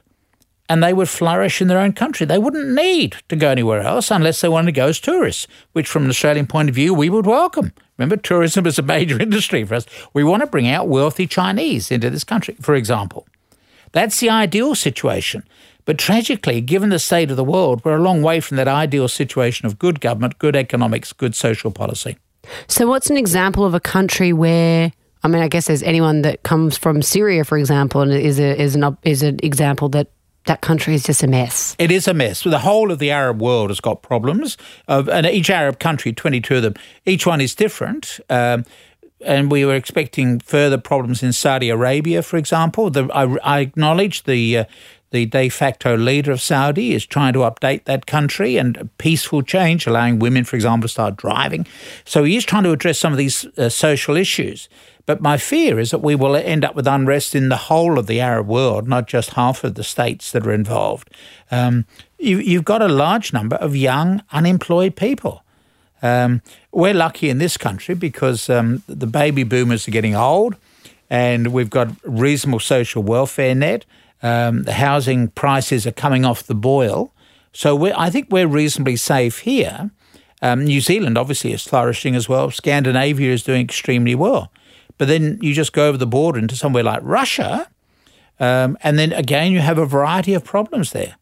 and 0.69 0.83
they 0.83 0.93
would 0.93 1.09
flourish 1.09 1.61
in 1.61 1.67
their 1.67 1.79
own 1.79 1.93
country. 1.93 2.27
They 2.27 2.37
wouldn't 2.37 2.69
need 2.69 3.15
to 3.27 3.35
go 3.35 3.49
anywhere 3.49 3.81
else 3.81 4.11
unless 4.11 4.39
they 4.39 4.47
wanted 4.47 4.67
to 4.67 4.79
go 4.79 4.87
as 4.87 4.99
tourists, 4.99 5.47
which, 5.73 5.87
from 5.87 6.03
an 6.03 6.09
Australian 6.09 6.45
point 6.45 6.69
of 6.69 6.75
view, 6.75 6.93
we 6.93 7.09
would 7.09 7.25
welcome. 7.25 7.73
Remember, 7.97 8.15
tourism 8.15 8.67
is 8.67 8.77
a 8.77 8.83
major 8.83 9.19
industry 9.21 9.63
for 9.63 9.75
us. 9.75 9.87
We 10.13 10.23
want 10.23 10.41
to 10.41 10.47
bring 10.47 10.67
out 10.67 10.87
wealthy 10.87 11.25
Chinese 11.25 11.89
into 11.89 12.11
this 12.11 12.23
country, 12.23 12.55
for 12.61 12.75
example. 12.75 13.27
That's 13.91 14.19
the 14.19 14.29
ideal 14.29 14.75
situation. 14.75 15.43
But 15.85 15.97
tragically, 15.97 16.61
given 16.61 16.89
the 16.89 16.99
state 16.99 17.31
of 17.31 17.37
the 17.37 17.43
world, 17.43 17.83
we're 17.83 17.97
a 17.97 18.01
long 18.01 18.21
way 18.21 18.39
from 18.39 18.57
that 18.57 18.67
ideal 18.67 19.07
situation 19.07 19.65
of 19.65 19.79
good 19.79 19.99
government, 19.99 20.37
good 20.37 20.55
economics, 20.55 21.11
good 21.13 21.33
social 21.33 21.71
policy. 21.71 22.17
So, 22.67 22.87
what's 22.87 23.09
an 23.09 23.17
example 23.17 23.65
of 23.65 23.73
a 23.73 23.79
country 23.79 24.31
where 24.31 24.91
I 25.23 25.27
mean, 25.27 25.41
I 25.41 25.47
guess 25.47 25.65
there's 25.65 25.83
anyone 25.83 26.21
that 26.21 26.43
comes 26.43 26.77
from 26.77 27.01
Syria, 27.01 27.43
for 27.43 27.57
example, 27.57 28.01
and 28.01 28.13
is 28.13 28.39
a, 28.39 28.61
is 28.61 28.75
an 28.75 28.97
is 29.03 29.23
an 29.23 29.39
example 29.41 29.89
that 29.89 30.11
that 30.45 30.61
country 30.61 30.95
is 30.95 31.03
just 31.03 31.21
a 31.23 31.27
mess. 31.27 31.75
It 31.77 31.91
is 31.91 32.07
a 32.07 32.13
mess. 32.13 32.43
The 32.43 32.59
whole 32.59 32.91
of 32.91 32.99
the 32.99 33.11
Arab 33.11 33.41
world 33.41 33.69
has 33.69 33.79
got 33.79 34.01
problems, 34.01 34.57
and 34.87 35.25
each 35.25 35.49
Arab 35.49 35.79
country, 35.79 36.13
22 36.13 36.55
of 36.57 36.63
them, 36.63 36.73
each 37.05 37.25
one 37.25 37.41
is 37.41 37.53
different. 37.55 38.19
Um, 38.29 38.65
and 39.21 39.51
we 39.51 39.65
were 39.65 39.75
expecting 39.75 40.39
further 40.39 40.77
problems 40.77 41.21
in 41.21 41.33
Saudi 41.33 41.69
Arabia, 41.69 42.21
for 42.21 42.37
example. 42.37 42.89
The, 42.89 43.09
I, 43.13 43.37
I, 43.43 43.59
acknowledge 43.59 44.23
the 44.23 44.59
uh, 44.59 44.65
the 45.11 45.25
de 45.25 45.49
facto 45.49 45.97
leader 45.97 46.31
of 46.31 46.41
Saudi 46.41 46.93
is 46.93 47.05
trying 47.05 47.33
to 47.33 47.39
update 47.39 47.85
that 47.85 48.05
country 48.05 48.57
and 48.57 48.89
peaceful 48.97 49.41
change, 49.41 49.87
allowing 49.87 50.19
women, 50.19 50.43
for 50.43 50.55
example, 50.55 50.87
to 50.87 50.91
start 50.91 51.17
driving. 51.17 51.65
So 52.05 52.23
he 52.23 52.35
is 52.35 52.45
trying 52.45 52.63
to 52.63 52.71
address 52.71 52.99
some 52.99 53.11
of 53.11 53.17
these 53.17 53.45
uh, 53.57 53.69
social 53.69 54.15
issues. 54.15 54.69
But 55.05 55.21
my 55.21 55.37
fear 55.37 55.79
is 55.79 55.89
that 55.89 56.03
we 56.03 56.13
will 56.13 56.35
end 56.35 56.63
up 56.63 56.75
with 56.75 56.85
unrest 56.85 57.33
in 57.33 57.49
the 57.49 57.55
whole 57.57 57.97
of 57.97 58.05
the 58.05 58.21
Arab 58.21 58.45
world, 58.45 58.87
not 58.87 59.07
just 59.07 59.31
half 59.31 59.63
of 59.63 59.73
the 59.73 59.83
states 59.83 60.31
that 60.31 60.45
are 60.45 60.53
involved. 60.53 61.09
Um, 61.49 61.85
you, 62.19 62.57
have 62.57 62.65
got 62.65 62.83
a 62.83 62.87
large 62.87 63.33
number 63.33 63.55
of 63.55 63.75
young, 63.75 64.21
unemployed 64.31 64.95
people. 64.95 65.43
Um, 66.03 66.43
we're 66.71 66.93
lucky 66.93 67.29
in 67.29 67.39
this 67.39 67.57
country 67.57 67.95
because 67.95 68.49
um, 68.51 68.83
the 68.87 69.07
baby 69.07 69.43
boomers 69.43 69.87
are 69.87 69.91
getting 69.91 70.15
old 70.15 70.55
and 71.09 71.47
we've 71.47 71.69
got 71.69 71.89
reasonable 72.03 72.59
social 72.59 73.01
welfare 73.01 73.55
net. 73.55 73.85
Um, 74.21 74.63
the 74.63 74.73
housing 74.73 75.29
prices 75.29 75.87
are 75.87 75.91
coming 75.91 76.25
off 76.25 76.43
the 76.43 76.55
boil. 76.55 77.13
So 77.53 77.93
I 77.93 78.09
think 78.09 78.27
we're 78.29 78.47
reasonably 78.47 78.95
safe 78.95 79.39
here. 79.39 79.91
Um, 80.41 80.65
New 80.65 80.81
Zealand 80.81 81.17
obviously 81.17 81.51
is 81.51 81.63
flourishing 81.63 82.15
as 82.15 82.29
well. 82.29 82.51
Scandinavia 82.51 83.33
is 83.33 83.43
doing 83.43 83.61
extremely 83.61 84.15
well. 84.15 84.51
But 84.97 85.07
then 85.07 85.39
you 85.41 85.53
just 85.53 85.73
go 85.73 85.87
over 85.87 85.97
the 85.97 86.07
border 86.07 86.39
into 86.39 86.55
somewhere 86.55 86.83
like 86.83 86.99
Russia, 87.03 87.69
um, 88.39 88.77
and 88.83 88.99
then 88.99 89.13
again 89.13 89.51
you 89.51 89.59
have 89.59 89.77
a 89.77 89.85
variety 89.85 90.33
of 90.33 90.43
problems 90.43 90.91
there. 90.91 91.15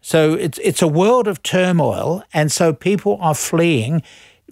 So 0.00 0.34
it's 0.34 0.58
it's 0.58 0.82
a 0.82 0.88
world 0.88 1.28
of 1.28 1.42
turmoil, 1.42 2.24
and 2.32 2.50
so 2.50 2.72
people 2.72 3.16
are 3.20 3.34
fleeing 3.34 4.02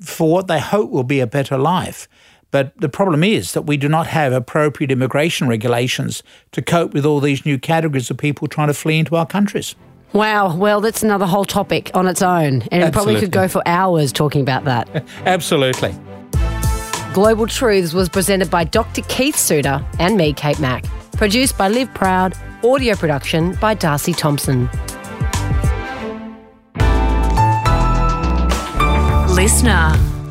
for 0.00 0.30
what 0.30 0.46
they 0.46 0.60
hope 0.60 0.90
will 0.90 1.04
be 1.04 1.20
a 1.20 1.26
better 1.26 1.58
life. 1.58 2.08
But 2.52 2.72
the 2.76 2.88
problem 2.88 3.24
is 3.24 3.52
that 3.52 3.62
we 3.62 3.76
do 3.76 3.88
not 3.88 4.06
have 4.06 4.32
appropriate 4.32 4.92
immigration 4.92 5.48
regulations 5.48 6.22
to 6.52 6.62
cope 6.62 6.92
with 6.92 7.04
all 7.04 7.18
these 7.18 7.44
new 7.44 7.58
categories 7.58 8.10
of 8.10 8.18
people 8.18 8.46
trying 8.46 8.68
to 8.68 8.74
flee 8.74 9.00
into 9.00 9.16
our 9.16 9.26
countries. 9.26 9.74
Wow, 10.12 10.54
well, 10.54 10.82
that's 10.82 11.02
another 11.02 11.24
whole 11.24 11.46
topic 11.46 11.90
on 11.94 12.06
its 12.06 12.20
own, 12.20 12.62
and 12.70 12.84
it 12.84 12.92
probably 12.92 13.18
could 13.18 13.32
go 13.32 13.48
for 13.48 13.62
hours 13.66 14.12
talking 14.12 14.42
about 14.42 14.64
that. 14.64 15.04
Absolutely. 15.24 15.94
Global 17.14 17.46
Truths 17.46 17.94
was 17.94 18.10
presented 18.10 18.50
by 18.50 18.64
Dr. 18.64 19.00
Keith 19.08 19.36
Suter 19.36 19.84
and 19.98 20.18
me, 20.18 20.34
Kate 20.34 20.60
Mack. 20.60 20.84
Produced 21.12 21.56
by 21.56 21.68
Liv 21.68 21.92
Proud, 21.94 22.36
audio 22.62 22.94
production 22.94 23.54
by 23.54 23.72
Darcy 23.72 24.12
Thompson. 24.12 24.68
Listener. 29.34 30.21